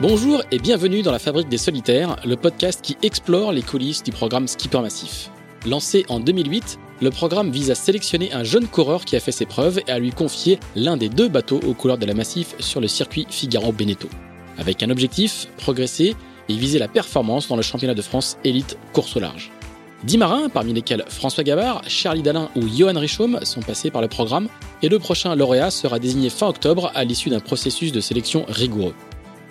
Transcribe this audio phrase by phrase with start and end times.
[0.00, 4.12] Bonjour et bienvenue dans la Fabrique des Solitaires, le podcast qui explore les coulisses du
[4.12, 5.30] programme Skipper Massif.
[5.66, 9.44] Lancé en 2008, le programme vise à sélectionner un jeune coureur qui a fait ses
[9.44, 12.80] preuves et à lui confier l'un des deux bateaux aux couleurs de la Massif sur
[12.80, 14.08] le circuit Figaro-Beneteau.
[14.56, 16.16] Avec un objectif, progresser
[16.48, 19.50] et viser la performance dans le championnat de France élite course au large.
[20.04, 24.08] Dix marins, parmi lesquels François Gavard, Charlie Dalin ou Johan Richaume, sont passés par le
[24.08, 24.48] programme,
[24.80, 28.94] et le prochain lauréat sera désigné fin octobre à l'issue d'un processus de sélection rigoureux.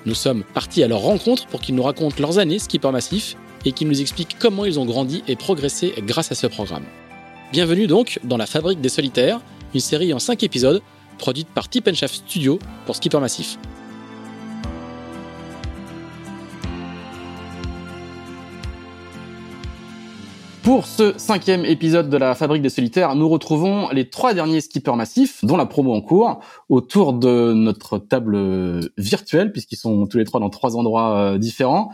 [0.06, 3.36] Nous sommes partis à leur rencontre pour qu'ils nous racontent leurs années skipper massif
[3.66, 6.86] et qu'ils nous expliquent comment ils ont grandi et progressé grâce à ce programme.
[7.52, 9.42] Bienvenue donc dans La Fabrique des Solitaires,
[9.74, 10.82] une série en 5 épisodes
[11.18, 13.58] produite par Tip Studio pour Skipper Massif.
[20.70, 24.96] Pour ce cinquième épisode de la Fabrique des Solitaires, nous retrouvons les trois derniers skippers
[24.96, 30.26] massifs, dont la promo en cours, autour de notre table virtuelle, puisqu'ils sont tous les
[30.26, 31.90] trois dans trois endroits euh, différents.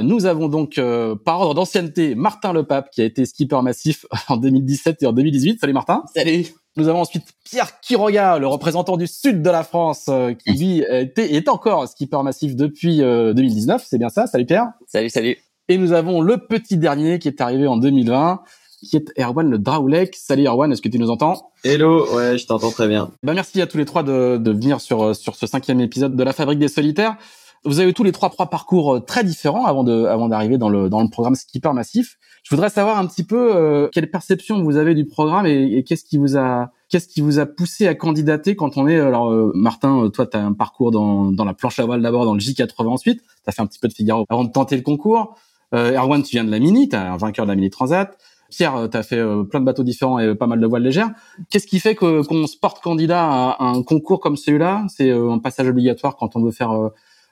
[0.00, 4.38] Nous avons donc, euh, par ordre d'ancienneté, Martin Lepape, qui a été skipper massif en
[4.38, 5.60] 2017 et en 2018.
[5.60, 6.02] Salut Martin.
[6.16, 6.46] Salut.
[6.78, 10.82] Nous avons ensuite Pierre Quiroga, le représentant du sud de la France, euh, qui lui
[10.88, 13.84] était, est encore skipper massif depuis 2019.
[13.86, 14.26] C'est bien ça?
[14.26, 14.72] Salut Pierre.
[14.86, 15.36] Salut, salut.
[15.70, 18.42] Et nous avons le petit dernier qui est arrivé en 2020,
[18.82, 20.14] qui est Erwan le Draoulek.
[20.14, 21.52] Salut Erwan, est-ce que tu nous entends?
[21.64, 23.10] Hello, ouais, je t'entends très bien.
[23.22, 26.22] Bah merci à tous les trois de, de venir sur sur ce cinquième épisode de
[26.22, 27.16] la Fabrique des Solitaires.
[27.64, 30.68] Vous avez tous les trois trois parcours euh, très différents avant de avant d'arriver dans
[30.68, 32.18] le dans le programme Skipper Massif.
[32.42, 35.82] Je voudrais savoir un petit peu euh, quelle perception vous avez du programme et, et
[35.82, 39.30] qu'est-ce qui vous a qu'est-ce qui vous a poussé à candidater quand on est alors
[39.30, 42.34] euh, Martin, toi tu as un parcours dans dans la planche à voile d'abord dans
[42.34, 44.82] le J80 ensuite, tu as fait un petit peu de Figaro avant de tenter le
[44.82, 45.34] concours.
[45.74, 48.16] Euh, Erwan, tu viens de la Mini, tu un vainqueur de la Mini Transat.
[48.50, 50.84] Pierre, euh, tu as fait euh, plein de bateaux différents et pas mal de voiles
[50.84, 51.10] légères.
[51.50, 54.86] Qu'est-ce qui fait que qu'on se porte candidat à, un concours comme celui-là?
[54.88, 56.72] C'est un passage obligatoire quand on veut faire,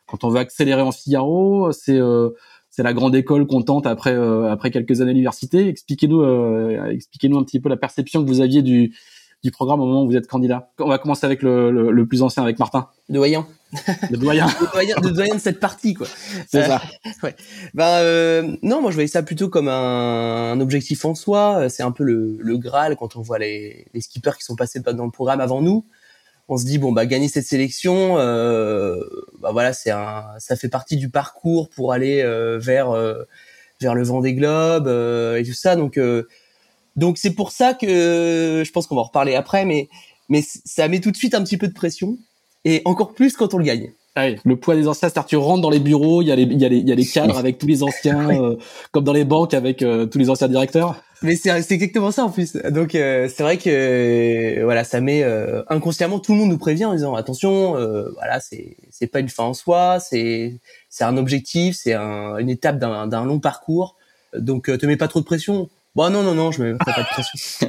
[0.06, 1.70] quand on veut accélérer en Figaro?
[1.72, 2.00] C'est
[2.70, 4.16] c'est la grande école qu'on tente après
[4.50, 5.68] après quelques années d'université.
[5.68, 6.24] Expliquez-nous
[6.90, 8.94] expliquez-nous un petit peu la perception que vous aviez du
[9.42, 10.70] du programme au moment où vous êtes candidat.
[10.78, 12.88] On va commencer avec le, le, plus ancien, avec Martin.
[13.08, 13.46] De Doyen.
[14.10, 14.46] De doyen.
[15.02, 16.06] de doyen de cette partie, quoi.
[16.48, 16.82] C'est ça.
[17.22, 17.34] Ouais.
[17.74, 21.68] Ben euh, non, moi je voyais ça plutôt comme un, un objectif en soi.
[21.68, 24.80] C'est un peu le, le, Graal quand on voit les, les skippers qui sont passés
[24.80, 25.86] dans le programme avant nous.
[26.48, 29.00] On se dit bon bah gagner cette sélection, euh,
[29.40, 33.22] bah voilà c'est un, ça fait partie du parcours pour aller euh, vers euh,
[33.80, 35.76] vers le vent des globes euh, et tout ça.
[35.76, 35.98] Donc
[36.96, 39.88] donc c'est pour ça que je pense qu'on va en reparler après, mais
[40.28, 42.18] mais ça met tout de suite un petit peu de pression
[42.64, 43.92] et encore plus quand on le gagne.
[44.14, 46.42] Ah le poids des anciens, c'est-à-dire tu rentres dans les bureaux, il y a les
[46.42, 48.56] il y a les il y a les cadres avec tous les anciens, euh,
[48.90, 50.96] comme dans les banques avec euh, tous les anciens directeurs.
[51.22, 52.52] Mais c'est c'est exactement ça en plus.
[52.56, 55.24] Donc euh, c'est vrai que voilà, ça met
[55.70, 57.72] inconsciemment tout le monde nous prévient en disant attention,
[58.14, 60.60] voilà, c'est c'est pas une fin en soi, c'est
[60.90, 63.96] c'est un objectif, c'est un, une étape d'un d'un long parcours.
[64.36, 65.70] Donc te mets pas trop de pression.
[65.94, 67.68] Bon, non, non, non, je me fais pas de pression.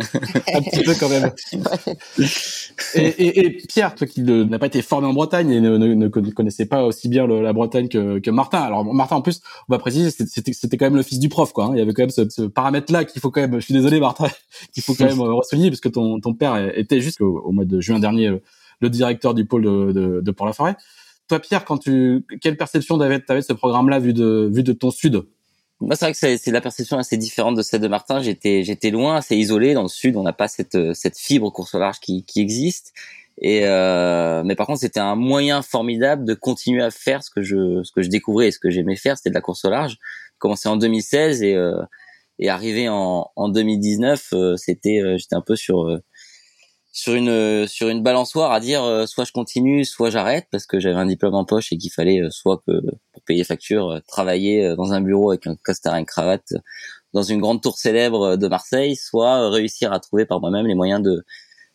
[0.54, 1.32] un petit peu quand même.
[2.96, 5.94] et, et, et, Pierre, toi qui n'a pas été formé en Bretagne et ne, ne,
[5.94, 8.60] ne connaissait pas aussi bien la Bretagne que, Martin.
[8.60, 11.66] Alors Martin, en plus, on va préciser, c'était, quand même le fils du prof, quoi.
[11.66, 11.72] Hein.
[11.74, 13.56] Il y avait quand même ce, ce paramètre-là qu'il faut quand même.
[13.56, 14.30] Je suis désolé, Martin,
[14.74, 17.66] qu'il faut quand même euh, souligner parce que ton, ton père était juste au, mois
[17.66, 18.42] de juin dernier euh,
[18.80, 20.78] le directeur du pôle de, de, de Port-la-Forêt.
[21.28, 24.92] Toi, Pierre, quand tu, quelle perception t'avais, de ce programme-là vu de, vu de ton
[24.92, 25.24] sud?
[25.88, 28.22] Moi, c'est vrai que c'est la perception assez différente de celle de Martin.
[28.22, 29.74] J'étais, j'étais loin, assez isolé.
[29.74, 32.94] Dans le sud, on n'a pas cette, cette fibre course au large qui, qui existe.
[33.40, 37.42] Et euh, mais par contre, c'était un moyen formidable de continuer à faire ce que
[37.42, 39.70] je, ce que je découvrais et ce que j'aimais faire, c'était de la course au
[39.70, 39.98] large.
[40.38, 41.82] Commencé en 2016 et euh,
[42.40, 46.04] et arrivé en, en 2019, euh, c'était, euh, j'étais un peu sur euh,
[46.94, 50.80] sur une sur une balançoire à dire euh, soit je continue soit j'arrête parce que
[50.80, 52.82] j'avais un diplôme en poche et qu'il fallait euh, soit que
[53.12, 56.54] pour payer facture euh, travailler dans un bureau avec un costard et une cravate
[57.14, 61.02] dans une grande tour célèbre de Marseille soit réussir à trouver par moi-même les moyens
[61.02, 61.26] de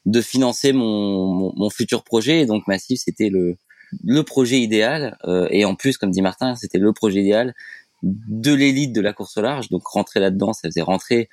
[0.07, 3.57] de financer mon, mon, futur projet et donc Massif c'était le
[4.05, 5.19] le projet idéal
[5.51, 7.55] et en plus comme dit Martin c'était le projet idéal
[8.05, 11.29] de l'élite de la course au large donc rentrer là-dedans ça faisait rentrer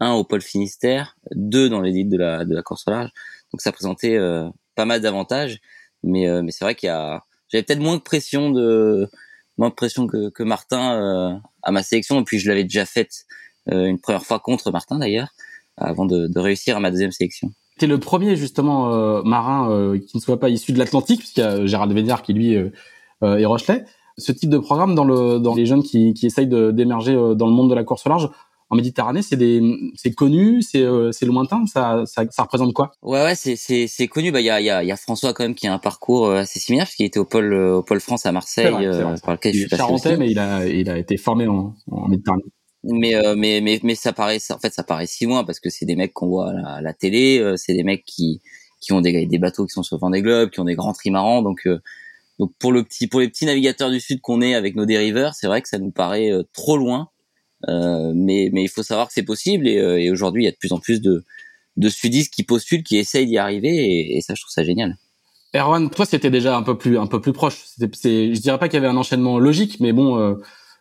[0.00, 3.10] un au pôle Finistère, deux dans l'élite de la de la course au large.
[3.52, 5.60] Donc ça présentait euh, pas mal d'avantages,
[6.02, 9.08] mais euh, mais c'est vrai qu'il y a j'avais peut-être moins de pression de
[9.58, 12.86] moins de pression que, que Martin euh, à ma sélection et puis je l'avais déjà
[12.86, 13.24] faite
[13.70, 15.28] une première fois contre Martin d'ailleurs
[15.76, 17.52] avant de, de, réussir à ma deuxième sélection.
[17.78, 21.66] T'es le premier justement marin qui ne soit pas issu de l'Atlantique puisqu'il y a
[21.66, 23.84] Gérald Véniard qui lui est Rochelet.
[24.18, 27.52] Ce type de programme dans le dans les jeunes qui qui essayent d'émerger dans le
[27.52, 28.30] monde de la course au large
[28.70, 29.60] en Méditerranée, c'est des,
[29.96, 31.66] c'est connu, c'est, euh, c'est lointain.
[31.66, 32.92] Ça, ça, ça représente quoi?
[33.02, 34.30] Ouais, ouais, c'est, c'est, c'est connu.
[34.30, 35.78] Bah, il y a, il y a, y a François quand même qui a un
[35.78, 38.86] parcours euh, assez similaire, parce qu'il était au pôle, au pôle France à Marseille, vrai,
[38.86, 39.82] euh, par lequel je suis passé.
[39.82, 42.44] Charentais, mais il a, il a été formé en, en Méditerranée.
[42.84, 45.68] Mais, euh, mais, mais, mais ça paraît, en fait, ça paraît si loin parce que
[45.68, 48.40] c'est des mecs qu'on voit à la, à la télé, c'est des mecs qui,
[48.80, 51.42] qui ont des, des bateaux qui sont sur Vendée Globe, qui ont des grands trimarans,
[51.42, 51.68] donc.
[52.38, 55.34] donc pour le petit, pour les petits navigateurs du sud qu'on est avec nos dériveurs,
[55.34, 57.09] c'est vrai que ça nous paraît trop loin.
[57.68, 60.48] Euh, mais, mais il faut savoir que c'est possible et, euh, et aujourd'hui il y
[60.48, 61.24] a de plus en plus de,
[61.76, 64.96] de sudistes qui postulent, qui essayent d'y arriver et, et, ça je trouve ça génial.
[65.54, 67.64] Erwan, toi c'était déjà un peu plus un peu plus proche.
[67.92, 70.36] C'est, je dirais pas qu'il y avait un enchaînement logique, mais bon, euh,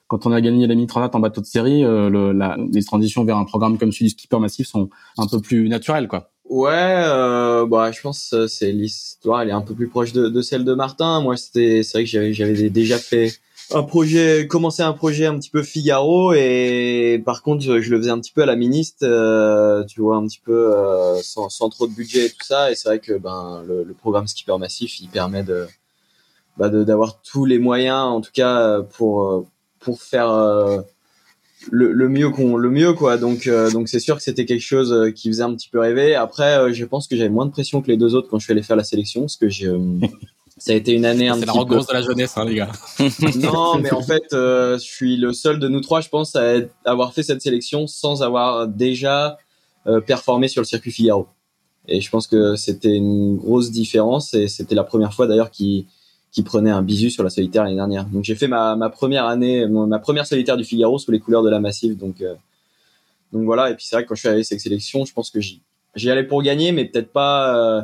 [0.08, 3.26] quand on a gagné la Transat en bateau de série, euh, le, la, les transitions
[3.26, 6.32] vers un programme comme celui du skipper massif sont un peu plus naturelles, quoi.
[6.46, 10.30] Ouais, euh, bah je pense que c'est l'histoire, elle est un peu plus proche de,
[10.30, 11.22] de celle de Martin.
[11.22, 13.34] Moi c'était, c'est vrai que j'avais j'avais déjà fait
[13.72, 17.98] un projet, commencer un projet un petit peu Figaro et par contre je, je le
[17.98, 21.50] faisais un petit peu à la ministre, euh, tu vois, un petit peu euh, sans,
[21.50, 22.72] sans, trop de budget et tout ça.
[22.72, 25.68] Et c'est vrai que ben le, le, programme Skipper Massif, il permet de
[26.58, 29.46] bah, d'avoir tous les moyens, en tout cas pour
[29.80, 30.82] pour faire euh,
[31.72, 33.18] le, le, mieux qu'on le mieux quoi.
[33.18, 36.16] Donc euh, donc c'est sûr que c'était quelque chose qui faisait un petit peu rêver.
[36.16, 38.52] Après, je pense que j'avais moins de pression que les deux autres quand je suis
[38.52, 39.72] allé faire la sélection, parce que j'ai
[40.60, 41.76] ça a été une année un C'est la peu...
[41.76, 42.72] de la jeunesse, hein, les gars.
[43.38, 46.56] non, mais en fait, euh, je suis le seul de nous trois, je pense, à
[46.86, 49.38] avoir fait cette sélection sans avoir déjà
[49.88, 51.28] euh, performé sur le circuit Figaro.
[51.88, 55.88] Et je pense que c'était une grosse différence et c'était la première fois d'ailleurs qui
[56.32, 58.06] qui prenait un bisu sur la solitaire l'année dernière.
[58.06, 61.42] Donc j'ai fait ma, ma première année, ma première solitaire du Figaro sous les couleurs
[61.42, 61.98] de la Massive.
[61.98, 62.36] Donc euh,
[63.34, 63.72] donc voilà.
[63.72, 65.40] Et puis c'est vrai que quand je suis allé à cette sélection, je pense que
[65.40, 65.62] j'y
[65.96, 67.82] j'y allais pour gagner, mais peut-être pas euh,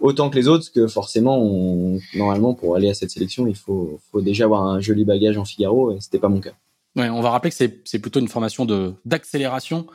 [0.00, 3.98] autant que les autres, que forcément, on, normalement, pour aller à cette sélection, il faut,
[4.10, 6.52] faut déjà avoir un joli bagage en Figaro, et c'était pas mon cas.
[6.96, 9.86] Ouais, on va rappeler que c'est, plutôt une formation de d'accélération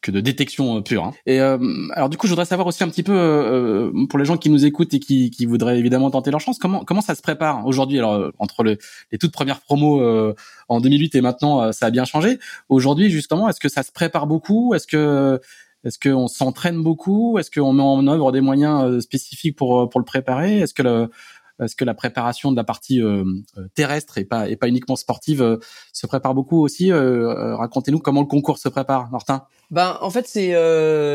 [0.00, 1.04] que de détection pure.
[1.04, 1.12] Hein.
[1.26, 1.58] Et euh,
[1.92, 4.48] alors du coup, je voudrais savoir aussi un petit peu euh, pour les gens qui
[4.48, 7.66] nous écoutent et qui, qui voudraient évidemment tenter leur chance, comment comment ça se prépare
[7.66, 7.98] aujourd'hui?
[7.98, 8.78] Alors entre le,
[9.10, 10.34] les toutes premières promos euh,
[10.68, 12.38] en 2008 et maintenant, euh, ça a bien changé.
[12.68, 14.72] Aujourd'hui, justement, est-ce que ça se prépare beaucoup?
[14.74, 15.40] Est-ce que
[15.84, 17.38] est-ce qu'on s'entraîne beaucoup?
[17.38, 20.58] Est-ce qu'on met en œuvre des moyens spécifiques pour pour le préparer?
[20.58, 21.10] Est-ce que le
[21.62, 23.24] est-ce que la préparation de la partie euh,
[23.74, 25.56] terrestre et pas et pas uniquement sportive euh,
[25.92, 26.92] se prépare beaucoup aussi?
[26.92, 29.44] Euh, Racontez-nous comment le concours se prépare, Martin.
[29.70, 30.54] Ben en fait c'est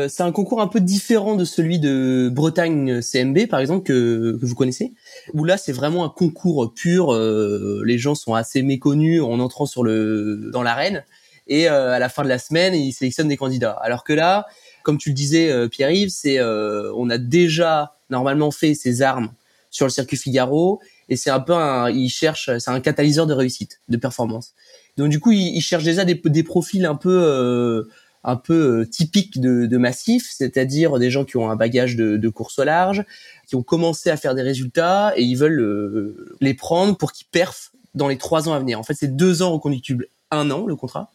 [0.08, 4.46] c'est un concours un peu différent de celui de Bretagne CMB par exemple que, que
[4.46, 4.94] vous connaissez
[5.32, 7.12] où là c'est vraiment un concours pur.
[7.12, 11.04] les gens sont assez méconnus en entrant sur le dans l'arène
[11.46, 13.78] et à la fin de la semaine ils sélectionnent des candidats.
[13.82, 14.46] Alors que là
[14.82, 19.32] comme tu le disais Pierre-Yves c'est on a déjà normalement fait ses armes
[19.70, 23.34] sur le circuit Figaro et c'est un peu un, il cherche, c'est un catalyseur de
[23.34, 24.54] réussite, de performance.
[24.96, 27.82] Donc du coup, il, cherche déjà des, des, profils un peu euh,
[28.22, 32.16] un peu euh, typiques de, de massif, c'est-à-dire des gens qui ont un bagage de,
[32.16, 33.04] de, course au large,
[33.46, 37.26] qui ont commencé à faire des résultats et ils veulent euh, les prendre pour qu'ils
[37.26, 38.78] perfent dans les trois ans à venir.
[38.78, 41.10] En fait, c'est deux ans reconductibles, un an le contrat.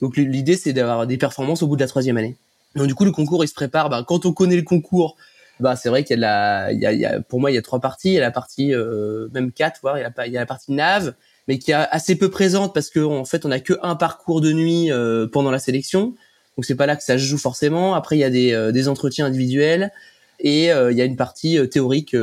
[0.00, 2.36] Donc l'idée, c'est d'avoir des performances au bout de la troisième année.
[2.74, 3.90] Donc du coup, le concours, il se prépare.
[3.90, 5.16] Ben, quand on connaît le concours,
[5.60, 7.40] bah c'est vrai qu'il y a de la il y a, il y a, pour
[7.40, 9.98] moi il y a trois parties il y a la partie euh, même quatre voire
[9.98, 11.14] il y a, il y a la partie nave
[11.48, 14.40] mais qui est assez peu présente parce que en fait on a que un parcours
[14.40, 16.14] de nuit euh, pendant la sélection
[16.56, 18.88] donc c'est pas là que ça joue forcément après il y a des, euh, des
[18.88, 19.90] entretiens individuels
[20.40, 22.14] et euh, il y a une partie théorique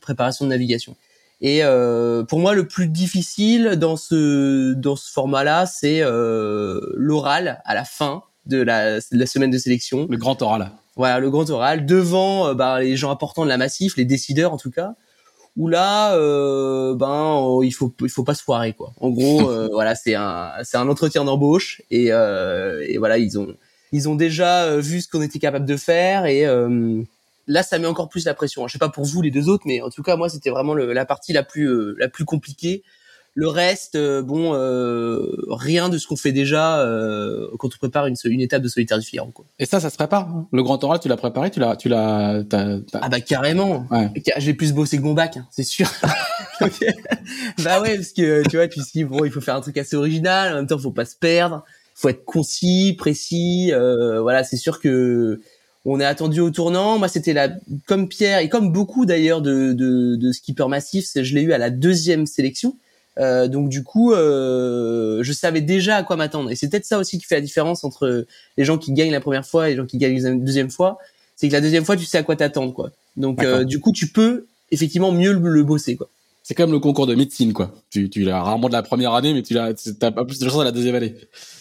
[0.00, 0.96] préparation de navigation
[1.40, 1.62] et
[2.28, 7.84] pour moi le plus difficile dans ce dans ce format là c'est l'oral à la
[7.84, 11.86] fin de la, de la semaine de sélection le grand oral voilà, le grand oral
[11.86, 14.94] devant euh, bah, les gens importants de la massif, les décideurs en tout cas.
[15.56, 18.92] Où là, euh, ben oh, il faut il faut pas se foirer quoi.
[19.00, 23.54] En gros, euh, voilà, c'est un c'est un entretien d'embauche et, et voilà ils ont
[23.92, 26.44] ils ont déjà vu ce qu'on était capable de faire et
[27.50, 28.66] là ça met encore plus la pression.
[28.66, 30.74] Je sais pas pour vous les deux autres, mais en tout cas moi c'était vraiment
[30.74, 32.82] le, la partie la plus la plus compliquée
[33.34, 38.06] le reste, euh, bon, euh, rien de ce qu'on fait déjà euh, quand on prépare
[38.06, 39.30] une, une étape de solitaire du Figaro.
[39.30, 39.44] Quoi.
[39.58, 40.28] Et ça, ça se prépare.
[40.28, 40.48] Hein?
[40.52, 42.42] Le grand oral, tu l'as préparé, tu l'as, tu l'as.
[42.52, 43.86] Ah bah carrément.
[43.90, 44.10] Ouais.
[44.38, 45.88] J'ai plus bossé que mon bac, hein, c'est sûr.
[46.60, 49.96] bah ouais, parce que tu vois, tu dis bon, il faut faire un truc assez
[49.96, 50.52] original.
[50.52, 51.64] En même temps, faut pas se perdre,
[51.94, 53.70] faut être concis, précis.
[53.72, 55.40] Euh, voilà, c'est sûr que
[55.84, 56.98] on est attendu au tournant.
[56.98, 57.48] Moi, c'était la
[57.86, 61.58] comme Pierre et comme beaucoup d'ailleurs de, de, de skippers massifs, je l'ai eu à
[61.58, 62.76] la deuxième sélection.
[63.18, 66.50] Euh, donc du coup, euh, je savais déjà à quoi m'attendre.
[66.50, 69.20] Et c'est peut-être ça aussi qui fait la différence entre les gens qui gagnent la
[69.20, 70.98] première fois et les gens qui gagnent la deuxième fois.
[71.36, 72.90] C'est que la deuxième fois, tu sais à quoi t'attendre, quoi.
[73.16, 76.08] Donc euh, du coup, tu peux effectivement mieux le, bosser, quoi.
[76.42, 77.72] C'est comme le concours de médecine, quoi.
[77.90, 80.48] Tu, tu l'as rarement de la première année, mais tu l'as, t'as pas plus de
[80.48, 81.14] chance de la deuxième année.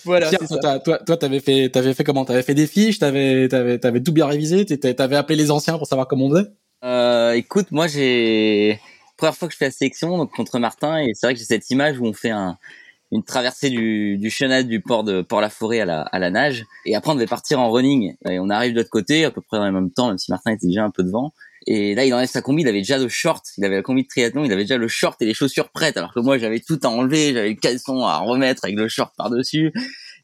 [0.05, 0.29] Voilà.
[0.29, 0.79] Pierre, toi, ça.
[0.79, 2.25] toi, toi, t'avais fait, t'avais fait comment?
[2.25, 5.87] T'avais fait des fiches, t'avais, t'avais, t'avais tout bien révisé, t'avais appelé les anciens pour
[5.87, 6.49] savoir comment on faisait?
[6.83, 8.79] Euh, écoute, moi j'ai
[9.19, 11.45] première fois que je fais la sélection donc contre Martin et c'est vrai que j'ai
[11.45, 12.57] cette image où on fait un
[13.11, 16.95] une traversée du, du chenal du port de Port-la-Forêt à la, à la nage et
[16.95, 19.57] après on devait partir en running et on arrive de l'autre côté à peu près
[19.57, 21.33] dans le même temps même si Martin était déjà un peu devant
[21.71, 24.03] et là il enlève sa combi il avait déjà le short il avait la combi
[24.03, 26.59] de triathlon il avait déjà le short et les chaussures prêtes alors que moi j'avais
[26.59, 29.71] tout à enlever j'avais le caleçon à remettre avec le short par dessus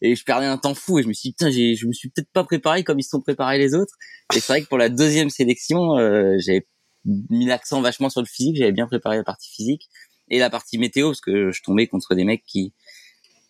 [0.01, 2.09] et je perdais un temps fou et je me suis dit putain je me suis
[2.09, 3.95] peut-être pas préparé comme ils se sont préparés les autres.
[4.35, 6.67] Et c'est vrai que pour la deuxième sélection euh, j'avais
[7.05, 9.87] mis l'accent vachement sur le physique j'avais bien préparé la partie physique
[10.29, 12.73] et la partie météo parce que je tombais contre des mecs qui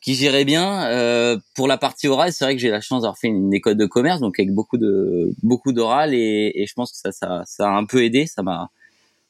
[0.06, 0.86] qui géraient bien.
[0.92, 3.76] Euh, pour la partie orale c'est vrai que j'ai la chance d'avoir fait une, école
[3.76, 7.42] de commerce donc avec beaucoup de beaucoup d'oral et, et je pense que ça ça
[7.46, 8.28] ça a un peu aidé.
[8.28, 8.70] Ça m'a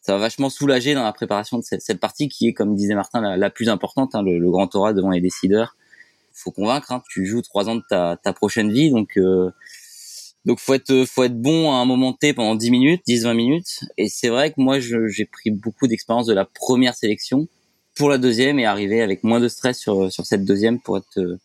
[0.02, 2.94] ça m'a vachement soulagé dans la préparation de cette, cette partie qui est comme disait
[2.94, 5.78] Martin la, plus importante hein, le, le grand oral devant les décideurs.
[6.34, 9.52] Faut convaincre hein, tu joues trois ans de ta, ta prochaine vie donc euh,
[10.44, 13.80] donc faut être faut être bon à un moment T pendant 10 minutes, 10-20 minutes.
[13.98, 17.48] Et c'est vrai que moi j'ai pris beaucoup d'expérience de la première sélection
[17.96, 21.18] pour la deuxième et arriver avec moins de stress sur sur cette deuxième pour être
[21.18, 21.40] euh,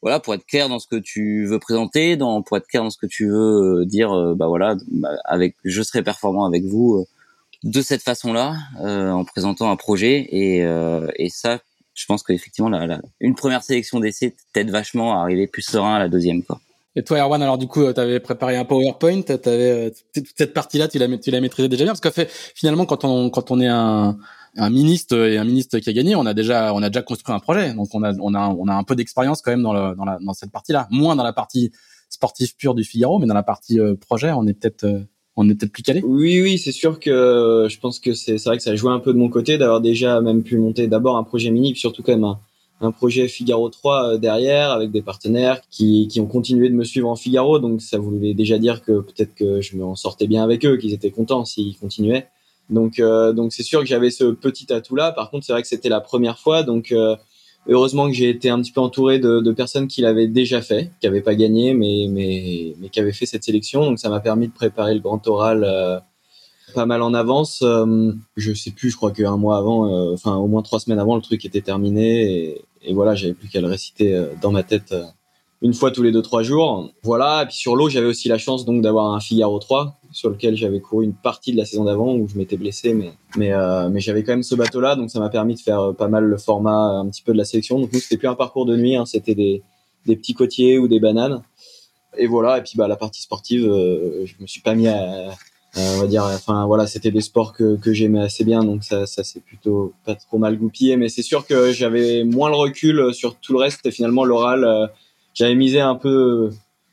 [0.00, 2.90] voilà pour être clair dans ce que tu veux présenter, dans pour être clair dans
[2.90, 4.12] ce que tu veux euh, dire.
[4.12, 7.04] euh, bah voilà, bah, avec je serai performant avec vous euh,
[7.62, 10.66] de cette façon-là en présentant un projet et
[11.16, 11.60] et ça
[11.94, 15.94] je pense qu'effectivement la, la, une première sélection d'essai t'aide vachement à arriver plus serein
[15.94, 16.60] à la deuxième quoi.
[16.96, 20.98] Et toi, Erwan, alors du coup, tu avais préparé un PowerPoint, toute cette partie-là, tu
[20.98, 23.68] l'as tu l'as maîtrisé déjà bien, parce que fait, finalement, quand on quand on est
[23.68, 24.18] un
[24.56, 27.34] un ministre et un ministre qui a gagné, on a déjà on a déjà construit
[27.34, 29.72] un projet, donc on a on a on a un peu d'expérience quand même dans
[29.72, 31.72] le dans la dans cette partie-là, moins dans la partie
[32.10, 35.00] sportive pure du Figaro, mais dans la partie euh, projet, on est peut-être euh,
[35.36, 36.02] on est peut-être plus calé.
[36.04, 38.98] Oui, oui, c'est sûr que je pense que c'est vrai que ça a joué un
[38.98, 42.02] peu de mon côté d'avoir déjà même pu monter d'abord un projet mini, puis surtout
[42.02, 42.38] quand même un,
[42.82, 47.08] un projet Figaro 3 derrière avec des partenaires qui, qui ont continué de me suivre
[47.08, 47.58] en Figaro.
[47.58, 50.92] Donc ça voulait déjà dire que peut-être que je m'en sortais bien avec eux, qu'ils
[50.92, 52.28] étaient contents s'ils continuaient.
[52.70, 55.12] Donc euh, donc c'est sûr que j'avais ce petit atout là.
[55.12, 57.16] Par contre c'est vrai que c'était la première fois, donc euh,
[57.68, 60.90] heureusement que j'ai été un petit peu entouré de, de personnes qui l'avaient déjà fait,
[61.00, 63.84] qui n'avaient pas gagné, mais mais mais qui avaient fait cette sélection.
[63.84, 65.64] Donc ça m'a permis de préparer le grand oral.
[65.64, 65.98] Euh,
[66.72, 67.62] pas mal en avance.
[67.62, 70.98] Euh, je sais plus, je crois qu'un mois avant, euh, enfin au moins trois semaines
[70.98, 74.50] avant, le truc était terminé et, et voilà, j'avais plus qu'à le réciter euh, dans
[74.50, 74.94] ma tête
[75.60, 76.90] une fois tous les deux trois jours.
[77.02, 80.30] Voilà, et puis sur l'eau, j'avais aussi la chance donc d'avoir un Figaro 3 sur
[80.30, 83.52] lequel j'avais couru une partie de la saison d'avant où je m'étais blessé, mais mais
[83.52, 86.24] euh, mais j'avais quand même ce bateau-là, donc ça m'a permis de faire pas mal
[86.24, 87.80] le format un petit peu de la sélection.
[87.80, 89.62] Donc nous, c'était plus un parcours de nuit, hein, c'était des
[90.06, 91.42] des petits côtiers ou des bananes.
[92.18, 95.30] Et voilà, et puis bah la partie sportive, euh, je me suis pas mis à
[95.78, 98.84] euh, on va dire enfin voilà c'était des sports que, que j'aimais assez bien donc
[98.84, 102.56] ça ça c'est plutôt pas trop mal goupillé mais c'est sûr que j'avais moins le
[102.56, 104.86] recul sur tout le reste et finalement l'oral euh,
[105.32, 106.50] j'avais misé un peu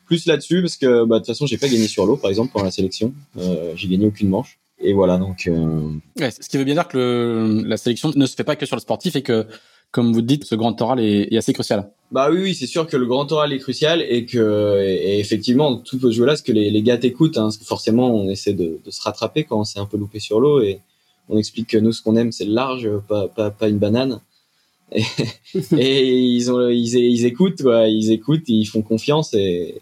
[0.10, 2.52] plus là-dessus parce que bah de toute façon j'ai pas gagné sur l'eau par exemple
[2.52, 3.14] pendant la sélection.
[3.38, 4.58] Euh, j'ai gagné aucune manche.
[4.88, 5.92] Et voilà donc euh...
[6.20, 8.66] ouais, ce qui veut bien dire que le, la sélection ne se fait pas que
[8.66, 9.46] sur le sportif et que
[9.92, 11.80] comme vous dites ce grand oral est, est assez crucial.
[12.12, 15.20] Bah oui, oui, c'est sûr que le grand oral est crucial et que et, et
[15.20, 18.08] effectivement tout peut jouer là, parce que les, les gars t'écoutent, hein, parce que forcément
[18.20, 20.80] on essaie de, de se rattraper quand on s'est un peu loupé sur l'eau et
[21.28, 24.16] on explique que nous ce qu'on aime c'est le large, pas, pas, pas une banane.
[25.78, 29.76] Et, ils ont ils, écoutent, quoi, ils écoutent, ils font confiance et,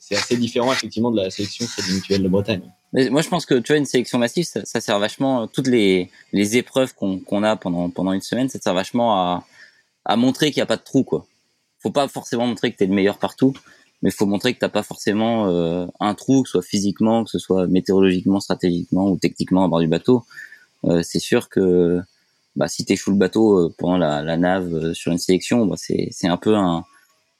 [0.00, 2.62] c'est assez différent effectivement de la sélection Crédit Mutuel de Bretagne.
[2.92, 6.08] Mais moi je pense que tu vois une sélection massive, ça, sert vachement toutes les
[6.32, 9.44] épreuves qu'on a pendant une semaine, ça sert vachement
[10.04, 11.26] à montrer qu'il n'y a pas de trou quoi
[11.80, 13.54] faut pas forcément montrer que tu es le meilleur partout,
[14.02, 17.30] mais faut montrer que t'as pas forcément euh, un trou, que ce soit physiquement, que
[17.30, 20.24] ce soit météorologiquement, stratégiquement ou techniquement à bord du bateau.
[20.84, 22.00] Euh, c'est sûr que
[22.56, 25.76] bah, si t'échoues le bateau euh, pendant la, la nave euh, sur une sélection, bah,
[25.78, 26.84] c'est c'est un peu un,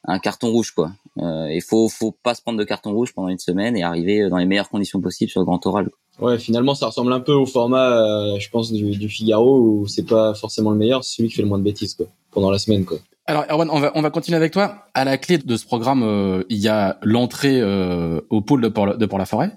[0.04, 0.92] un carton rouge quoi.
[1.16, 4.28] Il euh, faut faut pas se prendre de carton rouge pendant une semaine et arriver
[4.28, 5.90] dans les meilleures conditions possibles sur le grand oral.
[6.20, 9.86] Ouais, finalement, ça ressemble un peu au format, euh, je pense, du, du Figaro où
[9.86, 12.50] c'est pas forcément le meilleur, c'est celui qui fait le moins de bêtises quoi, pendant
[12.50, 12.98] la semaine quoi.
[13.26, 14.86] Alors Erwan, on va on va continuer avec toi.
[14.92, 18.68] À la clé de ce programme, euh, il y a l'entrée euh, au pôle de
[18.68, 19.52] Port de Port-la-Forêt,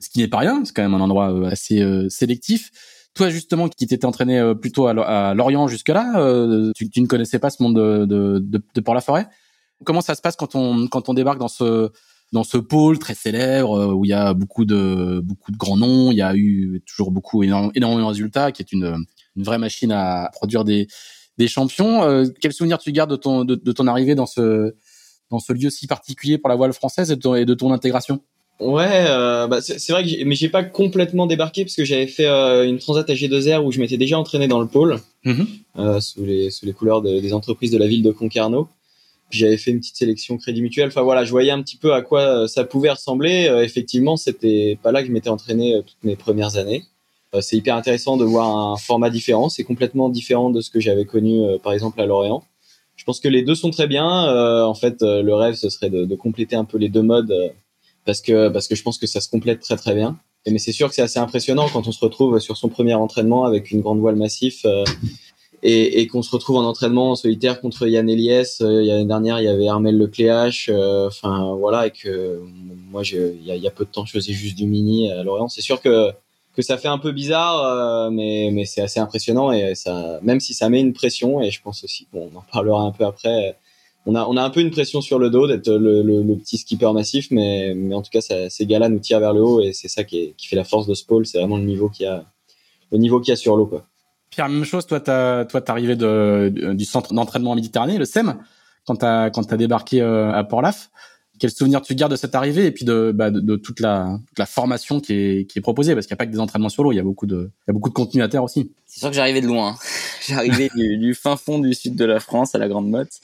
[0.00, 0.62] ce qui n'est pas rien.
[0.64, 2.70] C'est quand même un endroit assez euh, sélectif.
[3.14, 7.38] Toi justement, qui t'étais entraîné euh, plutôt à, Lorient jusque-là, euh, tu, tu, ne connaissais
[7.38, 9.28] pas ce monde de, de, de, de Port-la-Forêt.
[9.84, 11.90] Comment ça se passe quand on quand on débarque dans ce
[12.32, 15.76] dans ce pôle très célèbre euh, où il y a beaucoup de beaucoup de grands
[15.76, 19.06] noms, il y a eu toujours beaucoup énormément de résultats, qui est une
[19.36, 20.88] une vraie machine à produire des
[21.38, 22.02] des champions.
[22.02, 24.74] Euh, quel souvenir tu gardes de ton de, de, ton arrivée dans ce
[25.30, 27.72] dans ce lieu si particulier pour la voile française et de ton, et de ton
[27.72, 28.22] intégration?
[28.60, 32.06] Ouais, euh, bah, c'est vrai que j'ai, mais j'ai pas complètement débarqué parce que j'avais
[32.06, 35.46] fait euh, une transat à G2R où je m'étais déjà entraîné dans le pôle Mhm.
[35.78, 38.68] euh, sous les sous les couleurs de- des entreprises de la ville de Concarneau.
[39.28, 40.86] Puis j'avais fait une petite sélection Crédit Mutuel.
[40.88, 43.48] Enfin voilà, je voyais un petit peu à quoi euh, ça pouvait ressembler.
[43.48, 46.84] Euh, effectivement, c'était pas là que je m'étais entraîné euh, toutes mes premières années.
[47.34, 49.48] Euh, c'est hyper intéressant de voir un format différent.
[49.48, 52.44] C'est complètement différent de ce que j'avais connu euh, par exemple à Lorient.
[52.94, 54.28] Je pense que les deux sont très bien.
[54.28, 57.02] Euh, en fait, euh, le rêve ce serait de, de compléter un peu les deux
[57.02, 57.34] modes
[58.04, 60.18] parce que parce que je pense que ça se complète très très bien.
[60.46, 63.44] Mais c'est sûr que c'est assez impressionnant quand on se retrouve sur son premier entraînement
[63.44, 64.84] avec une grande voile massif euh,
[65.62, 68.60] et, et qu'on se retrouve en entraînement en solitaire contre Yann Eliès.
[68.60, 70.68] Euh, l'année dernière, il y avait Armel Lecléache.
[70.70, 72.42] euh, Enfin voilà, et que
[72.90, 75.48] moi, il y a, peu de temps, je faisais juste du mini à Lorient.
[75.48, 76.12] C'est sûr que
[76.54, 80.38] que ça fait un peu bizarre, euh, mais mais c'est assez impressionnant et ça, même
[80.40, 81.40] si ça met une pression.
[81.40, 83.56] Et je pense aussi qu'on en parlera un peu après.
[84.06, 86.36] On a on a un peu une pression sur le dos d'être le, le, le
[86.36, 89.42] petit skipper massif, mais mais en tout cas, ça, ces gars-là nous tirent vers le
[89.42, 91.24] haut et c'est ça qui est, qui fait la force de ce pôle.
[91.26, 92.24] C'est vraiment le niveau qu'il y a
[92.92, 93.86] le niveau qu'il y a sur l'eau quoi.
[94.34, 94.86] Pierre, même chose.
[94.86, 98.36] Toi, t'as, toi, t'es arrivé de, du centre d'entraînement en Méditerranée, le SEM,
[98.84, 100.90] quand t'as, quand t'as débarqué euh, à Port-Laf.
[101.38, 104.18] Quel souvenir tu gardes de cette arrivée et puis de, bah, de, de toute la,
[104.28, 105.94] toute la formation qui est, qui est proposée?
[105.94, 107.50] Parce qu'il n'y a pas que des entraînements sur l'eau, il y a beaucoup de,
[107.62, 108.72] il y a beaucoup de contenu à terre aussi.
[108.86, 109.76] C'est sûr que j'arrivais de loin.
[110.28, 113.20] j'arrivais du, du fin fond du sud de la France à la Grande Motte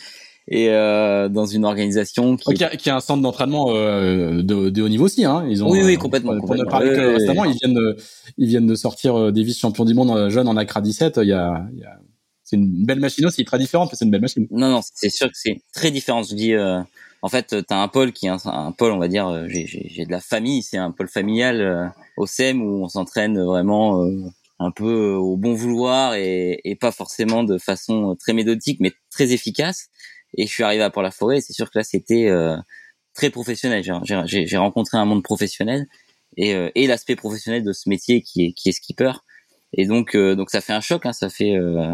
[0.51, 4.69] et euh, dans une organisation qui Qui a, qui a un centre d'entraînement euh, de,
[4.69, 5.25] de haut niveau aussi.
[5.25, 5.47] Hein.
[5.49, 6.71] Ils ont, Oui, oui, euh, complètement, Pour, pour ne complètement.
[6.79, 7.97] parler que récemment, ils viennent de,
[8.37, 11.21] ils viennent de sortir des vice-champions du monde jeunes en Accra 17.
[11.23, 11.99] Il y a, il y a,
[12.45, 14.47] c'est une belle machine aussi, très différente, mais c'est une belle machine.
[14.51, 16.25] Non, non, c'est sûr que c'est très différent.
[16.25, 16.81] Je dis, euh,
[17.23, 20.05] en fait, t'as un pôle qui est un, un pôle, on va dire, euh, j'ai-
[20.05, 24.11] de la famille, c'est un pôle familial euh, au SEM où on s'entraîne vraiment euh,
[24.59, 29.31] un peu au bon vouloir et, et pas forcément de façon très méthodique, mais très
[29.33, 29.87] efficace.
[30.35, 32.57] Et je suis arrivé à Port-la-Forêt, c'est sûr que là, c'était euh,
[33.15, 33.83] très professionnel.
[34.27, 35.87] J'ai- rencontré un monde professionnel
[36.37, 39.13] et, euh, et l'aspect professionnel de ce métier qui est, qui est skipper.
[39.73, 41.93] Et donc, euh, donc ça fait un choc, hein, ça fait euh,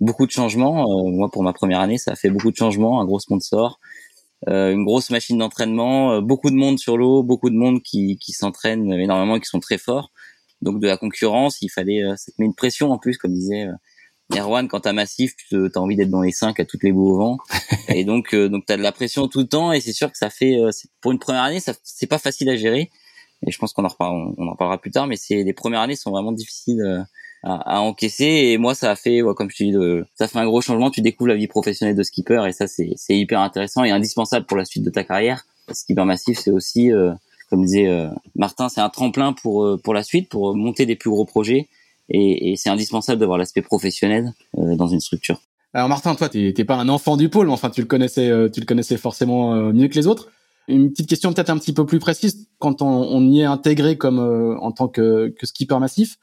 [0.00, 0.82] beaucoup de changements.
[0.84, 3.80] Euh, moi, pour ma première année, ça a fait beaucoup de changements, un gros sponsor,
[4.48, 8.32] euh, une grosse machine d'entraînement, beaucoup de monde sur l'eau, beaucoup de monde qui, qui
[8.32, 10.10] s'entraîne énormément et qui sont très forts.
[10.62, 13.68] Donc de la concurrence, il fallait, ça met une pression en plus, comme disait
[14.36, 17.10] Erwan, quand t'as massif, tu as envie d'être dans les cinq à toutes les bouts
[17.12, 17.38] au vent,
[17.88, 20.18] et donc euh, donc t'as de la pression tout le temps, et c'est sûr que
[20.18, 22.90] ça fait, euh, pour une première année, ça c'est pas facile à gérer.
[23.46, 25.80] Et je pense qu'on en reparlera, on en reparlera plus tard, mais c'est les premières
[25.80, 27.00] années sont vraiment difficiles euh,
[27.44, 28.24] à, à encaisser.
[28.24, 30.60] Et moi, ça a fait, ouais, comme je te dis, de- ça fait un gros
[30.60, 30.90] changement.
[30.90, 34.44] Tu découvres la vie professionnelle de skipper, et ça, c'est c'est hyper intéressant et indispensable
[34.44, 35.46] pour la suite de ta carrière.
[35.70, 37.12] Skipper massif, c'est aussi, euh,
[37.48, 41.10] comme disait euh, Martin, c'est un tremplin pour pour la suite, pour monter des plus
[41.10, 41.68] gros projets.
[42.10, 45.40] Et, et c'est indispensable d'avoir l'aspect professionnel euh, dans une structure.
[45.74, 48.48] Alors Martin, toi, t'es pas un enfant du pôle, mais enfin tu le connaissais, euh,
[48.48, 50.30] tu le connaissais forcément euh, mieux que les autres.
[50.66, 53.98] Une petite question peut-être un petit peu plus précise quand on, on y est intégré
[53.98, 56.16] comme euh, en tant que, que skipper massif.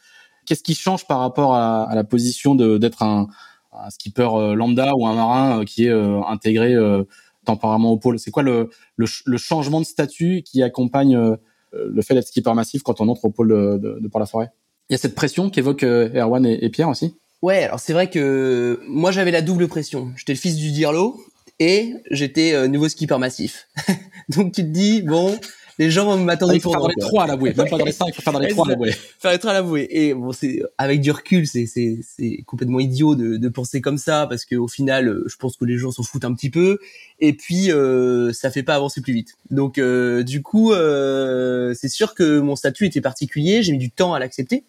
[0.48, 3.28] Qu'est-ce qui change par rapport à, à la position d'être un,
[3.74, 7.04] un skipper lambda ou un marin qui est intégré euh,
[7.46, 8.20] temporairement au pôle?
[8.20, 11.38] C'est quoi le, le, le changement de statut qui accompagne
[11.74, 14.52] le fait d'être skipper massif quand on entre au pôle de, de, de Port-la-Forêt?
[14.90, 17.16] Il y a cette pression qu'évoquent euh, Erwan et, et Pierre aussi?
[17.42, 20.12] Ouais, alors c'est vrai que moi j'avais la double pression.
[20.16, 21.20] J'étais le fils du Dirlo
[21.60, 23.68] et j'étais euh, nouveau skipper massif.
[24.30, 25.38] Donc tu te dis bon,
[25.78, 27.54] les gens vont Ah, m'attendre il faut pour faire dans les trois à la bouée,
[27.54, 28.94] même pas dans les cinq, il faut faire dans les trois à la bouée.
[29.20, 29.88] Faire être à l'avouer.
[29.92, 33.98] Et bon, c'est avec du recul, c'est c'est c'est complètement idiot de, de penser comme
[33.98, 36.80] ça parce qu'au final, euh, je pense que les gens s'en foutent un petit peu.
[37.20, 39.34] Et puis euh, ça fait pas avancer plus vite.
[39.52, 43.62] Donc euh, du coup, euh, c'est sûr que mon statut était particulier.
[43.62, 44.64] J'ai mis du temps à l'accepter,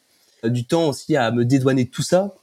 [0.48, 2.34] du temps aussi à me dédouaner de tout ça.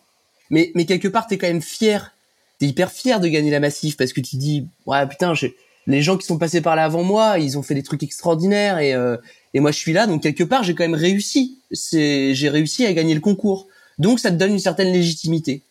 [0.49, 2.13] Mais mais quelque part, t'es quand même fier.
[2.59, 5.55] T'es hyper fier de gagner la massif parce que tu dis ouais putain, j'ai-
[5.87, 8.79] les gens qui sont passés par là avant moi, ils ont fait des trucs extraordinaires
[8.79, 9.17] et euh,
[9.53, 11.57] et moi je suis là, donc quelque part j'ai quand même réussi.
[11.71, 13.67] C'est j'ai réussi à gagner le concours.
[13.99, 15.61] Donc ça te donne une certaine légitimité.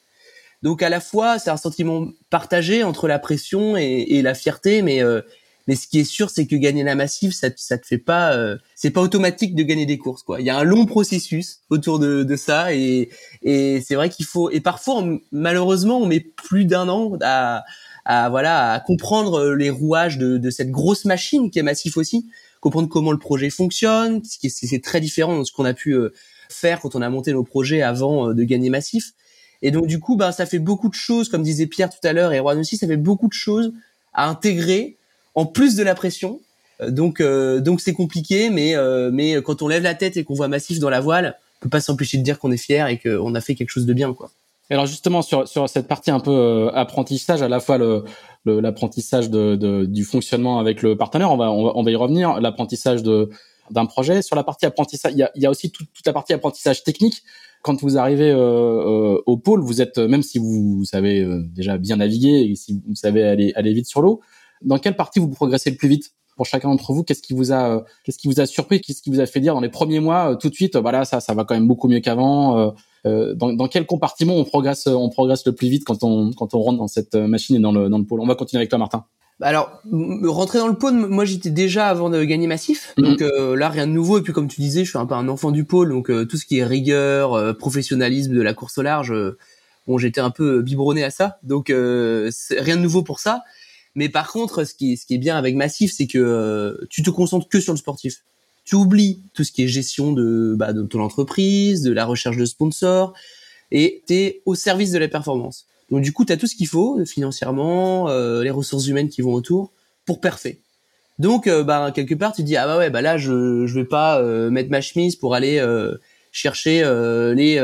[0.63, 4.83] Donc à la fois c'est un sentiment partagé entre la pression et, et la fierté,
[4.83, 5.23] mais euh,
[5.67, 8.35] mais ce qui est sûr c'est que gagner la massive ça ça te fait pas
[8.35, 10.41] euh, c'est pas automatique de gagner des courses quoi.
[10.41, 13.11] Il y a un long processus autour de, de ça et
[13.43, 17.65] et c'est vrai qu'il faut et parfois malheureusement on met plus d'un an à
[18.05, 22.27] à voilà à comprendre les rouages de, de cette grosse machine qui est massif aussi
[22.63, 25.75] comprendre comment le projet fonctionne, ce qui est, c'est très différent de ce qu'on a
[25.75, 26.15] pu euh,
[26.49, 29.13] faire quand on a monté nos projets avant euh, de gagner massif.
[29.63, 32.13] Et donc du coup, ben ça fait beaucoup de choses, comme disait Pierre tout à
[32.13, 33.73] l'heure et Juan aussi, ça fait beaucoup de choses
[34.15, 34.97] à intégrer
[35.35, 36.41] en plus de la pression.
[36.81, 40.25] Euh, Donc euh, donc c'est compliqué, mais euh, mais quand on lève la tête et
[40.25, 42.89] qu'on voit massif dans la voile, on peut pas s'empêcher de dire qu'on est fier
[42.89, 44.31] et qu'on a fait quelque chose de bien, quoi.
[44.71, 48.05] Alors justement sur sur cette partie un peu euh, apprentissage, à la fois le
[48.45, 51.95] l'apprentissage de, de- du fonctionnement avec le partenaire, on va on va, on va y
[51.97, 53.29] revenir, l'apprentissage de
[53.71, 54.23] d'un projet.
[54.23, 56.83] Sur la partie apprentissage, il y a, il y a aussi toute la partie apprentissage
[56.83, 57.23] technique.
[57.63, 61.79] Quand vous arrivez euh, euh, au pôle, vous êtes même si vous, savez euh, déjà
[61.79, 64.21] bien naviguer et si vous savez aller, aller vite sur l'eau,
[64.65, 67.05] dans quelle partie vous progressez le plus vite pour chacun d'entre vous?
[67.05, 68.81] Qu'est-ce qui vous a qu'est-ce qui vous a surpris?
[68.81, 71.21] Qu'est-ce qui vous a fait dire dans les premiers mois tout de suite Voilà, ça
[71.21, 72.75] ça va quand même beaucoup mieux qu'avant.
[73.05, 76.61] dans, dans quel compartiment on progresse on progresse le plus vite quand on quand on
[76.61, 78.21] rentre dans cette machine et dans le dans le pôle?
[78.21, 79.05] On va continuer avec toi, Martin.
[79.43, 79.83] Bah, alors,
[80.25, 83.05] rentrer dans le pôle, moi j'étais déjà avant de gagner massif, mhm.
[83.05, 84.19] donc euh, là rien de nouveau.
[84.19, 86.25] Et puis comme tu disais, je suis un peu un enfant du pôle, donc euh,
[86.25, 89.13] tout ce qui est rigueur, euh, professionnalisme de la course au large,
[89.89, 93.43] bon j'étais un peu biberonné à ça, donc rien de nouveau pour ça.
[93.95, 97.11] Mais par contre, ce qui, ce qui est bien avec massif, c'est que tu te
[97.11, 98.23] concentres que sur le sportif.
[98.65, 102.37] Tu oublies tout ce qui est gestion de, bah, de ton entreprise, de la recherche
[102.37, 103.13] de sponsors,
[103.71, 105.67] et tu es au service de la performance.
[105.91, 109.21] Donc du coup, tu as tout ce qu'il faut financièrement, euh, les ressources humaines qui
[109.21, 109.73] vont autour
[110.07, 110.59] pour parfait.
[111.19, 113.85] Donc euh, bah quelque part tu dis ah bah ouais bah là je je vais
[113.85, 115.95] pas euh, mettre ma chemise pour aller euh,
[116.33, 116.83] chercher
[117.35, 117.63] les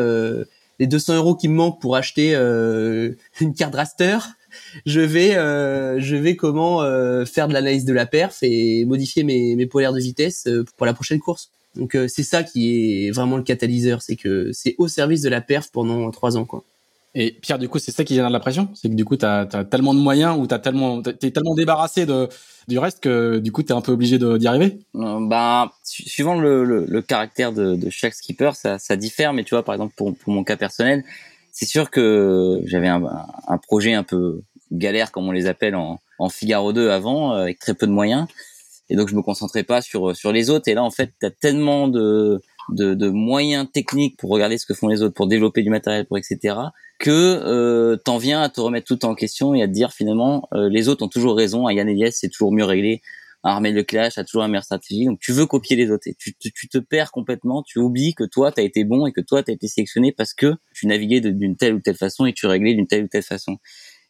[0.79, 2.35] les 200 euros qui me manquent pour acheter
[3.41, 4.19] une carte raster.
[4.87, 5.35] Je vais
[6.01, 6.81] je vais comment
[7.25, 10.95] faire de l'analyse de la perf et modifier mes mes polaires de vitesse pour la
[10.95, 11.51] prochaine course.
[11.77, 15.41] Donc c'est ça qui est vraiment le catalyseur, c'est que c'est au service de la
[15.41, 16.65] perf pendant trois ans quoi.
[17.15, 18.69] Et Pierre, du coup, c'est ça qui génère la pression?
[18.75, 22.07] C'est que du coup, tu as, tellement de moyens ou tu tellement, es tellement débarrassé
[22.07, 22.29] de,
[22.69, 24.79] du reste que du coup, tu es un peu obligé d'y arriver?
[24.95, 29.33] Euh, Ben, suivant le, le, caractère de, de, chaque skipper, ça, ça diffère.
[29.33, 31.03] Mais tu vois, par exemple, pour, pour mon cas personnel,
[31.59, 33.03] c'est sûr que j'avais un,
[33.49, 37.42] un, projet un peu galère, comme on les appelle en, en Figaro 2 avant, euh,
[37.42, 38.29] avec très peu de moyens.
[38.90, 40.68] Et donc, je me concentrais pas sur, sur les autres.
[40.68, 44.66] Et là, en fait, tu as tellement de, de, de, moyens techniques pour regarder ce
[44.66, 46.55] que font les autres, pour développer du matériel, pour etc
[46.99, 50.49] que euh, t'en viens à te remettre tout en question et à te dire finalement
[50.53, 53.03] euh, les autres ont toujours raison, à Yann Elias c'est toujours mieux réglé,
[53.42, 56.14] à Armel Leclash a toujours la meilleure stratégie, donc tu veux copier les autres et
[56.14, 59.42] tu, tu, te perds complètement, tu oublies que toi t'as été bon et que toi
[59.42, 62.74] t'as été sélectionné parce que tu naviguais d'une telle ou telle façon et tu réglais
[62.74, 63.59] d'une telle ou telle façon.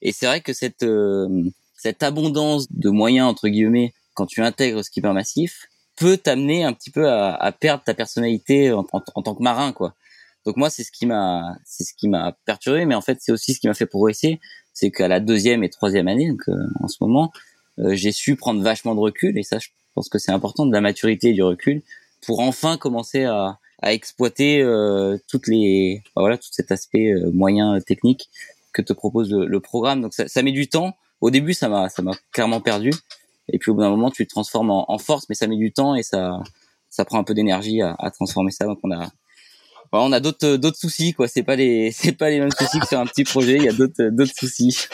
[0.01, 1.29] Et c'est vrai que cette euh,
[1.75, 6.91] cette abondance de moyens entre guillemets quand tu intègres skipper massif peut t'amener un petit
[6.91, 9.95] peu à, à, perdre ta personnalité en, en tant que marin quoi
[10.49, 13.33] donc moi, c'est ce qui m'a, c'est ce qui m'a perturbé, mais en fait, c'est
[13.33, 14.41] aussi ce qui m'a fait progresser,
[14.73, 17.33] c'est qu'à la deuxième et troisième année, donc euh, en ce moment,
[17.91, 20.81] j'ai su prendre vachement de recul, et ça, je pense que c'est important, de la
[20.81, 21.83] maturité et du recul,
[22.27, 28.29] pour enfin commencer à, à exploiter euh, toutes les, voilà, tout cet aspect moyen technique
[28.73, 30.03] que te propose le, programme.
[30.03, 30.97] Donc ça, ça, met du temps.
[31.21, 32.93] Au début, ça m'a, ça m'a clairement perdu.
[33.53, 35.57] Et puis au bout d'un moment, tu te transformes en, en, force, mais ça met
[35.57, 36.41] du temps et ça,
[36.91, 38.67] ça prend un peu d'énergie à, à transformer ça.
[38.67, 39.11] Donc on a,
[39.93, 41.29] on a d'autres d'autres soucis quoi.
[41.29, 43.57] C'est pas les c'est pas les mêmes soucis que sur un petit projet.
[43.57, 44.87] Il y a d'autres d'autres soucis.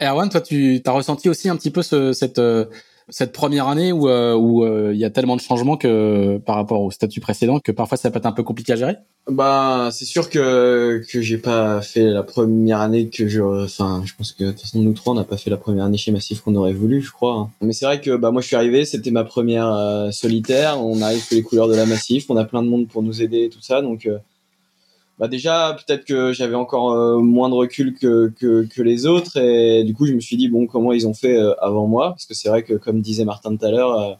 [0.00, 2.66] Erwan, toi, tu as ressenti aussi un petit peu ce, cette euh,
[3.08, 6.56] cette première année où euh, où euh, il y a tellement de changements que par
[6.56, 8.96] rapport au statut précédent que parfois ça peut être un peu compliqué à gérer?
[9.28, 14.12] Bah c'est sûr que que j'ai pas fait la première année que je enfin je
[14.14, 16.10] pense que de toute façon nous trois on n'a pas fait la première année chez
[16.10, 17.34] Massif qu'on aurait voulu je crois.
[17.34, 17.50] Hein.
[17.60, 21.00] Mais c'est vrai que bah moi je suis arrivé c'était ma première euh, solitaire on
[21.00, 23.44] arrive sous les couleurs de la Massif on a plein de monde pour nous aider
[23.44, 24.08] et tout ça donc
[25.18, 29.38] bah déjà peut-être que j'avais encore euh, moins de recul que, que, que, les autres
[29.38, 32.10] et du coup je me suis dit bon comment ils ont fait euh, avant moi?
[32.10, 34.14] Parce que c'est vrai que comme disait Martin tout à l'heure euh,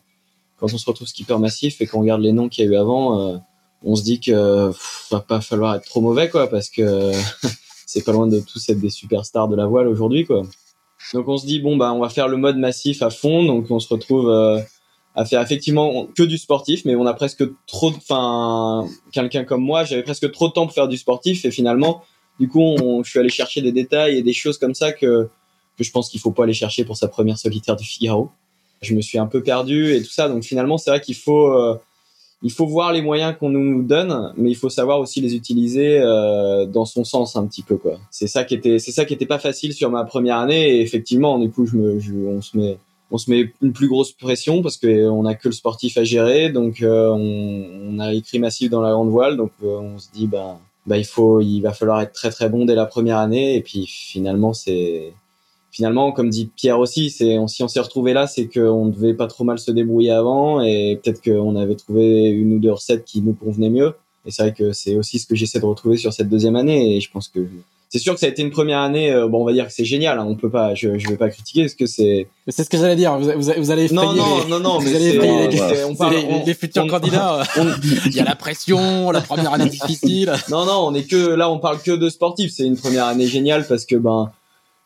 [0.59, 2.77] quand on se retrouve skipper massif et qu'on regarde les noms qu'il y a eu
[2.77, 3.43] avant
[3.83, 4.71] on se dit que
[5.11, 7.13] va pas falloir être trop mauvais quoi parce que
[7.87, 10.43] c'est pas loin de tous être des superstars de la voile aujourd'hui quoi.
[11.13, 13.45] Donc on se dit bon bah on va faire le mode massif à fond.
[13.45, 14.63] Donc on se retrouve
[15.17, 19.83] à faire effectivement que du sportif, mais on a presque trop, enfin, quelqu'un comme moi,
[19.85, 22.03] j'avais presque trop de temps pour faire du sportif et finalement,
[22.39, 25.29] du coup, on, je suis allé chercher des détails et des choses comme ça que
[25.79, 28.31] que je pense qu'il faut pas aller chercher pour sa première solitaire du Figaro.
[28.81, 31.49] Je me suis un peu perdu et tout ça, donc finalement, c'est vrai qu'il faut
[31.49, 31.79] euh,
[32.43, 35.99] il faut voir les moyens qu'on nous donne, mais il faut savoir aussi les utiliser
[35.99, 37.99] euh, dans son sens un petit peu quoi.
[38.11, 40.83] C'est ça qui était c'est ça qui était pas facile sur ma première année et
[40.83, 42.79] effectivement, du coup, je me je, on se met
[43.11, 46.05] on se met une plus grosse pression parce que on a que le sportif à
[46.05, 50.09] gérer, donc euh, on, a écrit massif dans la grande voile, donc euh, on se
[50.13, 53.19] dit bah, bah il faut, il va falloir être très très bon dès la première
[53.19, 55.13] année, et puis finalement c'est
[55.71, 59.15] finalement comme dit Pierre aussi, c'est on, si on s'est retrouvé là, c'est qu'on devait
[59.15, 63.05] pas trop mal se débrouiller avant, et peut-être qu'on avait trouvé une ou deux recettes
[63.05, 63.95] qui nous convenaient mieux.
[64.25, 66.97] Et c'est vrai que c'est aussi ce que j'essaie de retrouver sur cette deuxième année,
[66.97, 67.47] et je pense que
[67.97, 69.11] c'est sûr que ça a été une première année.
[69.11, 70.19] Euh, bon, on va dire que c'est génial.
[70.19, 72.29] Hein, on peut pas, je, je vais pas critiquer parce que c'est.
[72.49, 73.17] C'est ce que j'allais dire.
[73.19, 76.87] Vous, vous, vous allez non, non, non, non, vous allez les, on parle, les, futurs
[76.87, 77.43] candidats.
[78.07, 80.33] Il y a la pression, la première année difficile.
[80.51, 82.53] Non, non, on est que là, on parle que de sportifs.
[82.55, 84.31] C'est une première année géniale parce que ben,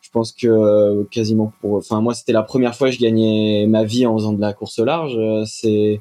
[0.01, 3.66] je pense que euh, quasiment pour, enfin moi, c'était la première fois que je gagnais
[3.68, 5.16] ma vie en faisant de la course large.
[5.16, 6.01] Euh, c'est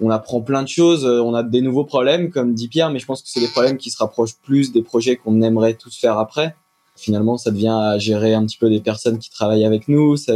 [0.00, 3.06] on apprend plein de choses, on a des nouveaux problèmes, comme dit Pierre, mais je
[3.06, 6.18] pense que c'est des problèmes qui se rapprochent plus des projets qu'on aimerait tous faire
[6.18, 6.54] après.
[6.96, 10.16] Finalement, ça devient à gérer un petit peu des personnes qui travaillent avec nous.
[10.16, 10.34] Ça,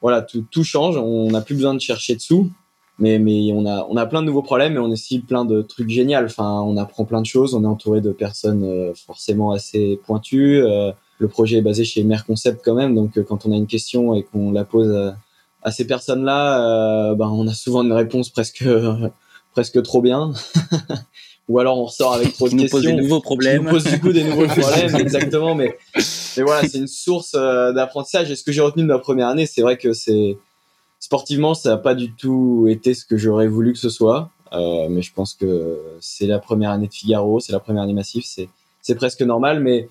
[0.00, 0.96] voilà, tout, tout change.
[0.96, 2.50] On n'a plus besoin de chercher dessous
[2.98, 5.62] mais mais on a on a plein de nouveaux problèmes et on aussi plein de
[5.62, 9.50] trucs géniaux enfin on apprend plein de choses on est entouré de personnes euh, forcément
[9.50, 13.46] assez pointues euh, le projet est basé chez Mer Concept quand même donc euh, quand
[13.46, 15.14] on a une question et qu'on la pose
[15.64, 18.64] à, ces personnes là ben on a souvent une réponse presque
[19.52, 20.32] presque trop bien.
[21.48, 23.58] Ou alors on ressort avec trop de questions pose des nouveaux problèmes.
[23.58, 25.54] Qui nous pose du coup des nouveaux problèmes exactement.
[25.54, 25.76] Mais
[26.36, 28.30] mais voilà c'est une source d'apprentissage.
[28.30, 30.38] Et ce que j'ai retenu de ma première année c'est vrai que c'est
[31.04, 34.30] sportivement, ça n'a pas du tout été ce que j'aurais voulu que ce soit.
[34.54, 37.92] Euh, mais je pense que c'est la première année de Figaro, c'est la première année
[37.92, 38.48] massif, c'est
[38.80, 39.60] c'est presque normal.
[39.60, 39.88] Mais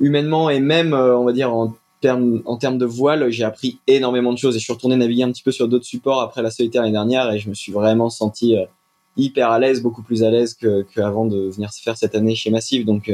[0.00, 1.74] humainement et même, euh, on va dire en
[2.10, 5.32] en termes de voile, j'ai appris énormément de choses et je suis retourné naviguer un
[5.32, 8.10] petit peu sur d'autres supports après la solitaire l'année dernière et je me suis vraiment
[8.10, 8.64] senti euh,
[9.16, 12.34] hyper à l'aise, beaucoup plus à l'aise que qu'avant de venir se faire cette année
[12.34, 12.84] chez Massif.
[12.84, 13.10] Donc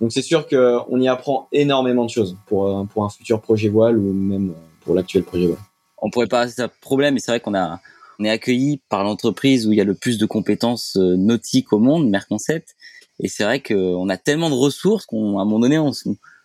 [0.00, 3.68] donc c'est sûr que on y apprend énormément de choses pour pour un futur projet
[3.68, 5.58] voile ou même pour l'actuel projet voile
[6.00, 7.80] on pourrait pas c'est un problème mais c'est vrai qu'on a
[8.18, 11.72] on est accueilli par l'entreprise où il y a le plus de compétences euh, nautiques
[11.72, 12.74] au monde, Merconcept,
[13.20, 15.92] et c'est vrai qu'on a tellement de ressources qu'on à un moment donné on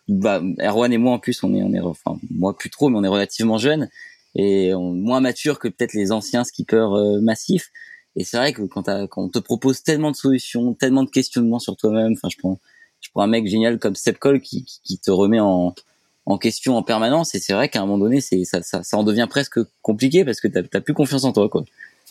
[0.08, 2.98] bah, Erwan et moi en plus on est on est enfin moi plus trop mais
[2.98, 3.88] on est relativement jeunes
[4.34, 7.70] et on, moins mature que peut-être les anciens skippers euh, massifs.
[8.16, 11.58] Et c'est vrai que quand, quand on te propose tellement de solutions, tellement de questionnements
[11.58, 12.58] sur toi-même, enfin je prends
[13.00, 15.74] je prends un mec génial comme Seb Cole qui, qui, qui te remet en
[16.26, 17.34] en question en permanence.
[17.34, 20.24] Et c'est vrai qu'à un moment donné c'est ça, ça, ça en devient presque compliqué
[20.24, 21.64] parce que t'as plus confiance en toi quoi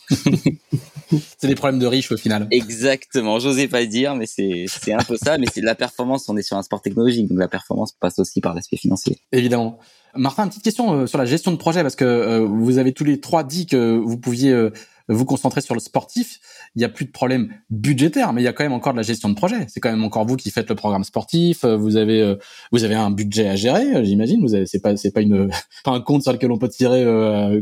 [1.38, 2.48] c'est des problèmes de riches au final.
[2.52, 5.38] Exactement, j'osais pas dire, mais c'est c'est un peu ça.
[5.38, 6.28] Mais c'est la performance.
[6.30, 9.18] On est sur un sport technologique, donc la performance passe aussi par l'aspect financier.
[9.32, 9.80] Évidemment.
[10.16, 12.94] Martin, une petite question euh, sur la gestion de projet parce que euh, vous avez
[12.94, 14.72] tous les trois dit que vous pouviez euh,
[15.10, 16.39] vous concentrer sur le sportif,
[16.76, 18.98] il y a plus de problème budgétaire, mais il y a quand même encore de
[18.98, 19.66] la gestion de projet.
[19.68, 21.66] C'est quand même encore vous qui faites le programme sportif.
[21.66, 22.36] Euh, vous avez euh,
[22.72, 24.42] vous avez un budget à gérer, euh, j'imagine.
[24.42, 25.50] Vous avez c'est pas c'est pas une
[25.84, 27.04] pas un compte sur lequel on peut tirer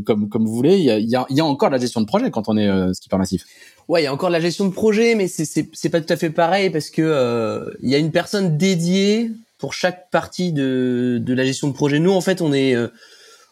[0.04, 0.78] comme comme vous voulez.
[0.78, 2.56] Il y a, y a, y a encore de la gestion de projet quand on
[2.56, 3.44] est euh, skipper massif.
[3.88, 6.00] Ouais, il y a encore de la gestion de projet, mais c'est c'est c'est pas
[6.00, 10.52] tout à fait pareil parce que il y a une personne dédiée pour chaque partie
[10.52, 11.98] de de la gestion de projet.
[11.98, 12.76] Nous en fait, on est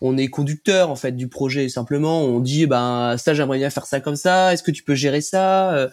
[0.00, 1.68] on est conducteur en fait du projet.
[1.68, 4.52] Simplement on dit ben ça j'aimerais bien faire ça comme ça.
[4.52, 5.88] Est-ce que tu peux gérer ça euh,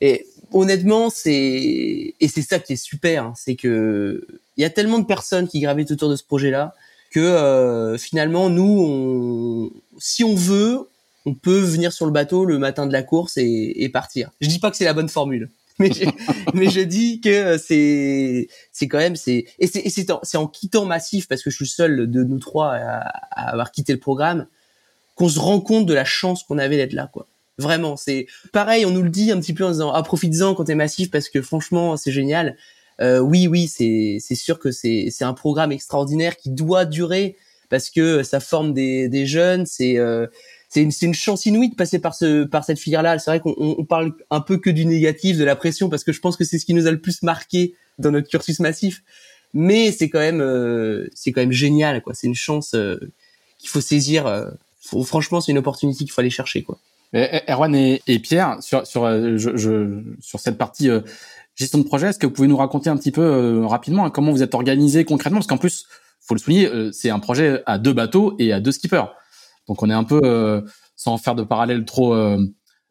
[0.00, 4.70] et honnêtement c'est et c'est ça qui est super hein, c'est que il y a
[4.70, 6.74] tellement de personnes qui gravitent autour de ce projet là
[7.10, 10.88] que euh, finalement nous si on veut
[11.24, 14.30] on peut venir sur le bateau le matin de la course et, et partir.
[14.40, 15.48] Je dis pas que c'est la bonne formule
[15.78, 16.04] mais, je,
[16.54, 20.86] mais je dis que c'est c'est quand même c'est et c'est c'est en, en, quittant
[20.86, 24.46] massif parce que je suis seul de nous trois à, à avoir quitté le programme
[25.16, 27.26] qu'on se rend compte de la chance qu'on avait d'être là quoi.
[27.58, 30.64] Vraiment c'est pareil on nous le dit un petit peu en disant ah profites-en quand
[30.64, 32.56] t'es massif parce que franchement c'est génial.
[33.02, 37.36] Euh, oui oui c'est c'est sûr que c'est c'est un programme extraordinaire qui doit durer
[37.68, 40.26] parce que ça forme des des jeunes c'est euh,
[40.68, 43.18] c'est une, une chance inouïe de passer par ce par cette filière-là.
[43.18, 46.12] C'est vrai qu'on on parle un peu que du négatif, de la pression, parce que
[46.12, 49.02] je pense que c'est ce qui nous a le plus marqué dans notre cursus massif.
[49.54, 52.14] Mais c'est quand même euh, c'est quand même génial, quoi.
[52.14, 52.98] C'est une chance euh,
[53.58, 54.26] qu'il faut saisir.
[54.26, 54.50] Euh,
[55.04, 56.78] franchement, c'est une opportunité qu'il faut aller chercher, quoi.
[57.14, 60.90] Erwan et, Pierre, sur sur je, je, sur cette partie
[61.54, 64.32] gestion de projet, est-ce que vous pouvez nous raconter un petit peu rapidement hein, comment
[64.32, 65.38] vous êtes organisé concrètement?
[65.38, 65.86] Parce qu'en plus,
[66.20, 69.06] faut le souligner, c'est un projet à deux bateaux et à deux skippers.
[69.68, 70.60] Donc on est un peu, euh,
[70.96, 72.38] sans faire de parallèle trop euh,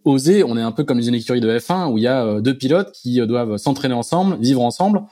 [0.04, 2.42] osé, on est un peu comme les écuries de F1 où il y a euh,
[2.42, 5.04] deux pilotes qui doivent s'entraîner ensemble, vivre ensemble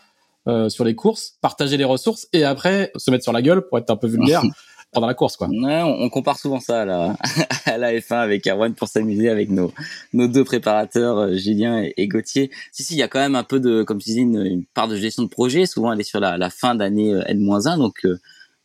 [0.68, 3.90] sur les courses, partager les ressources et après se mettre sur la gueule pour être
[3.90, 4.44] un peu vulgaire.
[4.92, 5.48] pendant la course quoi.
[5.48, 7.16] Ouais, on, compare souvent ça à la,
[7.66, 9.74] à la F1 avec Erwan pour s'amuser avec nos
[10.12, 12.52] nos deux préparateurs Julien et, et, Gauthier.
[12.72, 14.66] Si si, il y a quand même un peu de comme tu dis une, une
[14.66, 18.06] part de gestion de projet, souvent elle est sur la, la fin d'année N-1 donc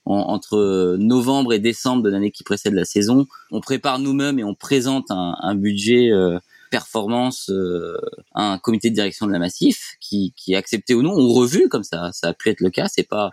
[0.08, 3.26] entre novembre et décembre de l'année qui précède la saison.
[3.50, 6.38] On prépare nous-mêmes et on présente un, un budget euh,
[6.70, 7.96] performance euh,
[8.34, 11.32] à un comité de direction de la Massif qui, qui est accepté ou non ou
[11.32, 12.88] revu comme ça ça a pu être le cas.
[12.88, 13.30] C'est pas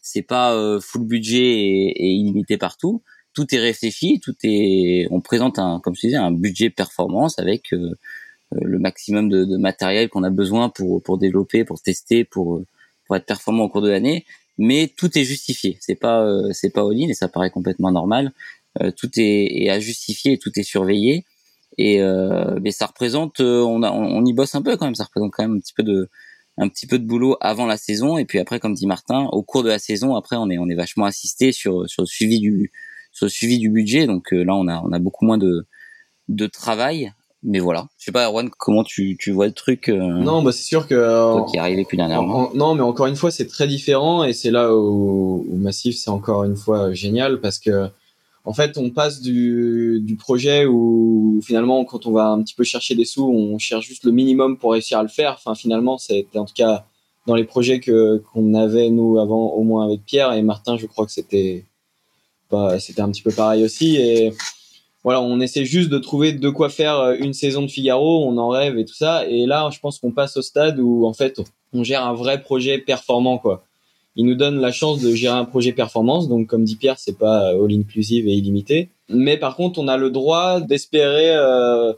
[0.00, 3.02] c'est pas euh, full budget et, et, illimité partout.
[3.34, 5.06] Tout est réfléchi, tout est.
[5.10, 7.72] On présente un comme je disais un budget performance avec
[8.52, 12.62] le maximum de, de matériel qu'on a besoin pour pour développer, pour tester, pour
[13.06, 14.24] pour être performant au cours de l'année
[14.58, 15.78] mais tout est justifié.
[15.80, 18.32] C'est pas euh, c'est pas all et ça paraît complètement normal.
[18.82, 21.24] Euh, tout est, est, à justifier tout est surveillé.
[21.78, 24.94] Et euh, mais ça représente, on, a, on, y bosse un peu quand même.
[24.94, 26.08] Ça représente quand même un petit peu de
[26.56, 29.42] un petit peu de boulot avant la saison et puis après, comme dit Martin, au
[29.42, 32.40] cours de la saison, après on est on est vachement assisté sur sur le suivi
[32.40, 32.72] du
[33.12, 34.06] sur le suivi du budget.
[34.06, 35.66] Donc là, on a on a beaucoup moins de
[36.28, 37.12] de travail
[37.44, 37.86] mais voilà.
[37.98, 40.88] Je sais pas, Erwan, comment tu, tu vois le truc euh, Non, bah c'est sûr
[40.88, 42.50] que euh, qui est arrivé plus dernièrement.
[42.54, 46.10] non, mais encore une fois, c'est très différent et c'est là où, où Massif, c'est
[46.10, 47.88] encore une fois génial parce que
[48.46, 52.64] en fait, on passe du, du projet où finalement, quand on va un petit peu
[52.64, 55.34] chercher des sous, on cherche juste le minimum pour réussir à le faire.
[55.38, 56.84] Enfin, finalement, c'était en tout cas
[57.26, 60.86] dans les projets que qu'on avait nous avant, au moins avec Pierre et Martin, je
[60.86, 61.64] crois que c'était
[62.50, 64.34] pas, c'était un petit peu pareil aussi et
[65.04, 68.38] voilà, on essaie juste de trouver de quoi faire euh, une saison de Figaro, on
[68.38, 69.26] en rêve et tout ça.
[69.28, 71.40] Et là, je pense qu'on passe au stade où en fait,
[71.74, 73.64] on gère un vrai projet performant, quoi.
[74.16, 77.18] Il nous donne la chance de gérer un projet performance, donc comme dit Pierre, c'est
[77.18, 78.88] pas all inclusive et illimité.
[79.08, 81.92] Mais par contre, on a le droit d'espérer euh,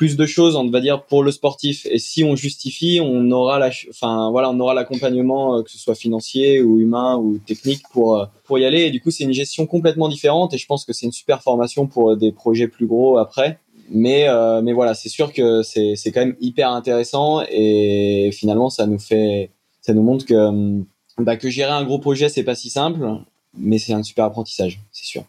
[0.00, 1.86] plus de choses, on va dire, pour le sportif.
[1.90, 5.76] Et si on justifie, on aura la, enfin voilà, on aura l'accompagnement, euh, que ce
[5.76, 8.84] soit financier ou humain ou technique pour euh, pour y aller.
[8.84, 10.54] Et du coup, c'est une gestion complètement différente.
[10.54, 13.58] Et je pense que c'est une super formation pour euh, des projets plus gros après.
[13.90, 14.26] Mais
[14.62, 17.42] mais voilà, c'est sûr que c'est c'est quand même hyper intéressant.
[17.50, 19.50] Et finalement, ça nous fait,
[19.82, 20.80] ça nous montre que
[21.18, 23.06] bah, que gérer un gros projet, c'est pas si simple,
[23.52, 25.24] mais c'est un super apprentissage, c'est sûr.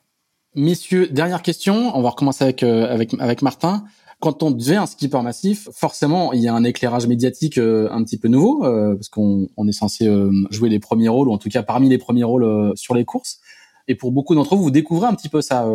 [0.54, 1.98] Messieurs, dernière question.
[1.98, 3.84] On va recommencer avec avec avec Martin
[4.22, 8.04] quand on devient un skipper massif, forcément, il y a un éclairage médiatique euh, un
[8.04, 11.34] petit peu nouveau, euh, parce qu'on on est censé euh, jouer les premiers rôles, ou
[11.34, 13.40] en tout cas parmi les premiers rôles sur les courses.
[13.88, 15.66] Et pour beaucoup d'entre vous, vous découvrez un petit peu ça,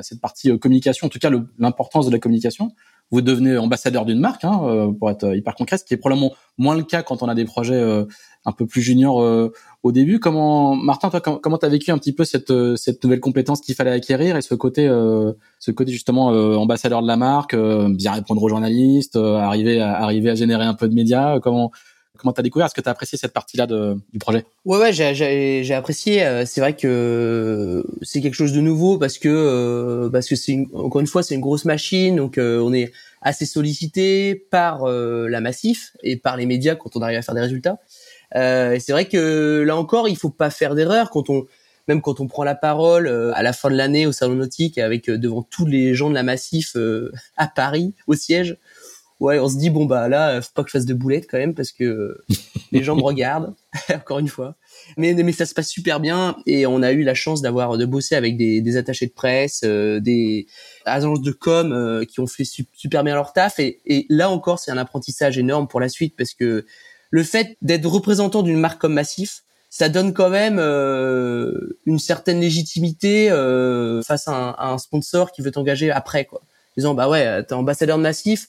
[0.00, 2.70] cette partie communication, en tout cas l'importance de la communication.
[3.12, 6.74] Vous devenez ambassadeur d'une marque, hein, pour être hyper concret, ce qui est probablement moins
[6.74, 8.04] le cas quand on a des projets
[8.44, 10.18] un peu plus junior euh, au début.
[10.18, 13.74] Comment, Martin, toi, comment t'as vécu un petit peu cette euh, cette nouvelle compétence qu'il
[13.74, 18.42] fallait acquérir et ce côté euh, ce côté justement ambassadeur de la marque, bien répondre
[18.42, 21.38] aux journalistes, arriver à arriver à générer un peu de médias.
[21.40, 21.70] Comment
[22.18, 22.66] comment t'as découvert?
[22.66, 24.44] Est-ce que t'as apprécié cette partie-là du projet?
[24.64, 26.44] Ouais, ouais, j'ai, apprécié.
[26.46, 31.06] C'est vrai que c'est quelque chose de nouveau parce que parce que c'est encore une
[31.06, 36.36] fois c'est une grosse machine, donc on est assez sollicité par la massif et par
[36.36, 37.78] les médias quand on arrive à faire des résultats.
[38.36, 41.46] Euh, c'est vrai que là encore, il faut pas faire d'erreur quand on
[41.88, 44.78] même quand on prend la parole euh, à la fin de l'année au salon nautique
[44.78, 46.76] avec euh, devant tous les gens de la Massif
[47.36, 48.56] à Paris au siège.
[49.20, 51.38] Ouais, on se dit bon bah là, faut pas que je fasse de boulettes quand
[51.38, 52.18] même parce que
[52.72, 53.54] les gens me regardent
[53.94, 54.56] encore une fois.
[54.96, 57.86] Mais mais ça se passe super bien et on a eu la chance d'avoir de
[57.86, 60.46] bosser avec des, des attachés de presse, des
[60.84, 64.72] agences de com qui ont fait super bien leur taf et, et là encore c'est
[64.72, 66.64] un apprentissage énorme pour la suite parce que
[67.12, 72.40] le fait d'être représentant d'une marque comme Massif, ça donne quand même euh, une certaine
[72.40, 76.40] légitimité euh, face à un, sponsor qui veut t'engager après quoi.
[76.76, 78.48] Disant bah ouais, t'es ambassadeur de Massif,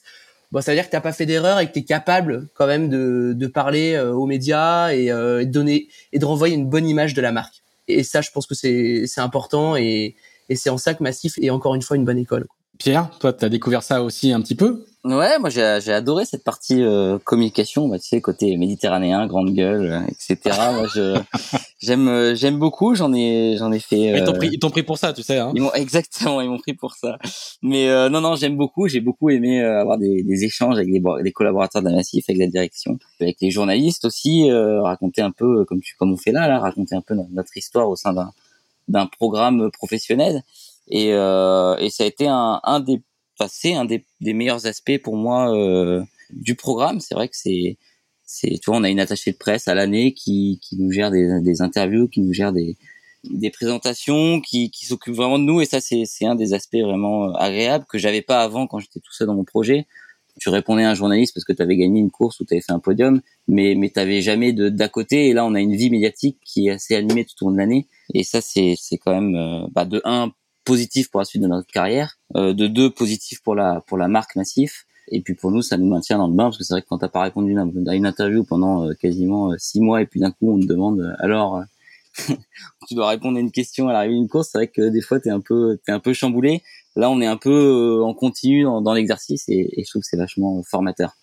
[0.54, 2.88] bon ça veut dire que t'as pas fait d'erreur et que t'es capable quand même
[2.88, 7.12] de, de parler euh, aux médias et, de donner et de renvoyer une bonne image
[7.12, 7.62] de la marque.
[7.88, 10.16] Et ça, je pense que c'est c'est important et,
[10.48, 12.46] et c'est en ça que Massif est encore une fois une bonne école.
[12.78, 16.44] Pierre, toi, tu as découvert ça aussi un petit peu Ouais, moi j'ai adoré cette
[16.44, 20.56] partie euh, communication, bah, tu sais côté méditerranéen, grande gueule, euh, etc.
[20.72, 21.20] moi je
[21.78, 24.16] j'aime euh, j'aime beaucoup, j'en ai j'en ai fait.
[24.18, 25.38] Ils t'ont pris ils t'ont pris pour ça, tu sais.
[25.38, 27.18] Hein ils exactement ils m'ont pris pour ça.
[27.60, 31.32] Mais non non j'aime beaucoup, j'ai beaucoup aimé avoir des, des échanges avec des, des
[31.32, 35.96] collaborateurs de Massif, avec la direction, avec les journalistes aussi, raconter un peu comme tu
[35.98, 38.32] comme on fait là là, raconter un peu notre histoire au sein d'un
[38.88, 40.42] d'un programme professionnel.
[40.88, 43.00] Et, et ça a été un, un des
[43.48, 47.00] c'est un des, des, meilleurs aspects pour moi euh, du programme.
[47.00, 47.78] C'est vrai que c'est,
[48.24, 51.10] c'est, tu vois, on a une attachée de presse à l'année qui, qui nous gère
[51.10, 52.76] des, des interviews, qui nous gère des,
[53.24, 55.60] des présentations, qui, qui s'occupe vraiment de nous.
[55.60, 58.78] Et ça, c'est, c'est un des aspects vraiment euh, agréables que j'avais pas avant quand
[58.78, 59.86] j'étais tout seul dans mon projet.
[60.40, 62.60] Tu répondais à un journaliste parce que tu avais gagné une course ou tu avais
[62.60, 65.28] fait un podium, mais mais t'avais jamais de d'à côté.
[65.28, 67.58] Et là, on a une vie médiatique qui est assez animée tout au long de
[67.58, 67.86] l'année.
[68.14, 70.32] Et ça, c'est c'est quand même euh, bah, de un
[70.64, 74.08] positif pour la suite de notre carrière, euh, de deux positif pour la pour la
[74.08, 74.86] marque Massif.
[75.08, 76.86] Et puis pour nous, ça nous maintient dans le bain parce que c'est vrai que
[76.88, 80.20] quand t'as pas répondu à une interview pendant euh, quasiment euh, six mois et puis
[80.20, 81.62] d'un coup on te demande alors
[82.88, 85.20] tu dois répondre à une question à l'arrivée d'une course, c'est vrai que des fois
[85.20, 86.62] t'es un peu t'es un peu chamboulé.
[86.96, 90.08] Là, on est un peu en continu dans, dans l'exercice et, et je trouve que
[90.08, 91.16] c'est vachement formateur.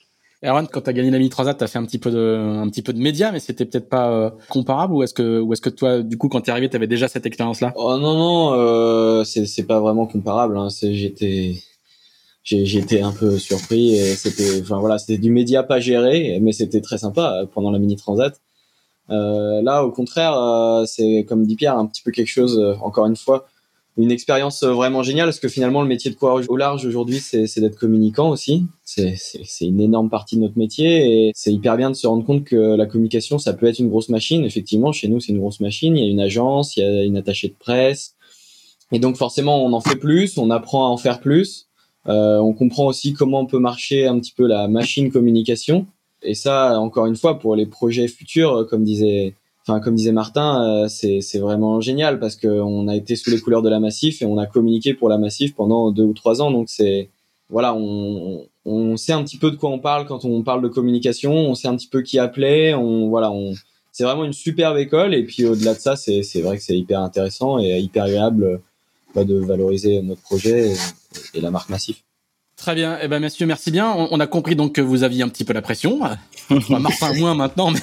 [0.43, 2.37] Erwan, quand tu as gagné la Mini Transat, tu as fait un petit peu de
[2.63, 5.53] un petit peu de médias, mais c'était peut-être pas euh, comparable ou est-ce que ou
[5.53, 7.73] est-ce que toi du coup quand tu es arrivé, tu avais déjà cette expérience là
[7.75, 10.69] Oh non non, euh, c'est pas vraiment comparable hein.
[10.81, 11.61] j'étais
[12.43, 16.97] j'étais un peu surpris c'était enfin voilà, c'était du média pas géré, mais c'était très
[16.97, 18.39] sympa euh, pendant la Mini Transat.
[19.09, 23.05] Euh, là, au contraire, euh, c'est comme dit Pierre, un petit peu quelque chose, encore
[23.05, 23.45] une fois,
[23.97, 27.19] une expérience euh, vraiment géniale parce que finalement le métier de coureur au large aujourd'hui
[27.19, 28.65] c'est d'être communicant aussi.
[28.85, 29.15] C'est
[29.61, 32.75] une énorme partie de notre métier et c'est hyper bien de se rendre compte que
[32.75, 34.43] la communication ça peut être une grosse machine.
[34.43, 35.97] Effectivement chez nous c'est une grosse machine.
[35.97, 38.15] Il y a une agence il y a une attachée de presse.
[38.91, 41.67] Et donc forcément on en fait plus on apprend à en faire plus.
[42.05, 45.85] On comprend aussi comment peut marcher un petit peu la machine communication.
[46.23, 49.33] Et ça, encore une fois, pour les projets futurs, comme disait
[49.79, 53.61] comme disait Martin, euh, c'est vraiment génial parce que on a été sous les couleurs
[53.61, 56.51] de la Massif et on a communiqué pour la Massif pendant deux ou trois ans.
[56.51, 57.09] Donc c'est
[57.49, 60.67] voilà, on, on sait un petit peu de quoi on parle quand on parle de
[60.67, 63.31] communication, on sait un petit peu qui appeler, on voilà,
[63.91, 67.01] c'est vraiment une superbe école et puis au-delà de ça, c'est vrai que c'est hyper
[67.01, 68.61] intéressant et hyper agréable
[69.13, 70.73] bah, de valoriser notre projet
[71.33, 72.03] et la marque Massif.
[72.61, 72.99] Très bien.
[73.01, 73.91] Eh ben, messieurs, merci bien.
[73.91, 75.99] On, a compris donc que vous aviez un petit peu la pression.
[76.69, 77.79] Martin moins maintenant, mais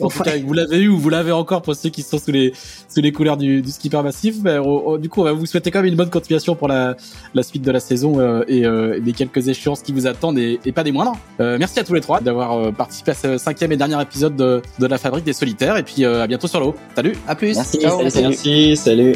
[0.00, 2.32] en tout cas, vous l'avez eu ou vous l'avez encore pour ceux qui sont sous
[2.32, 2.52] les
[2.88, 4.40] sous les couleurs du, du skipper massif.
[4.40, 4.60] Ben,
[4.98, 6.96] du coup, on va vous souhaiter quand même une bonne continuation pour la,
[7.34, 10.58] la suite de la saison euh, et euh, les quelques échéances qui vous attendent et,
[10.74, 11.16] pas des moindres.
[11.38, 14.60] Euh, merci à tous les trois d'avoir participé à ce cinquième et dernier épisode de,
[14.80, 15.76] de la Fabrique des Solitaires.
[15.76, 16.74] Et puis à bientôt sur l'eau.
[16.96, 17.12] Salut.
[17.28, 17.54] À plus.
[17.54, 17.78] Merci.
[17.80, 18.76] Merci.
[18.76, 19.14] Salut.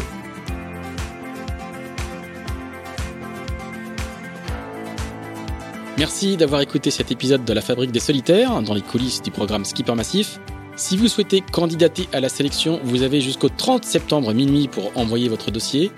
[6.00, 9.66] Merci d'avoir écouté cet épisode de la Fabrique des Solitaires dans les coulisses du programme
[9.66, 10.40] Skipper Massif.
[10.74, 15.28] Si vous souhaitez candidater à la sélection, vous avez jusqu'au 30 septembre minuit pour envoyer
[15.28, 15.92] votre dossier.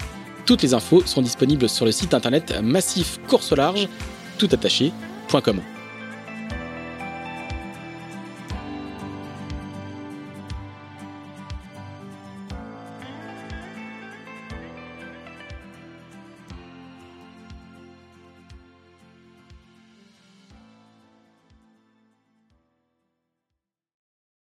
[0.45, 3.87] Toutes les infos sont disponibles sur le site internet massifcourselarge,
[4.39, 4.49] tout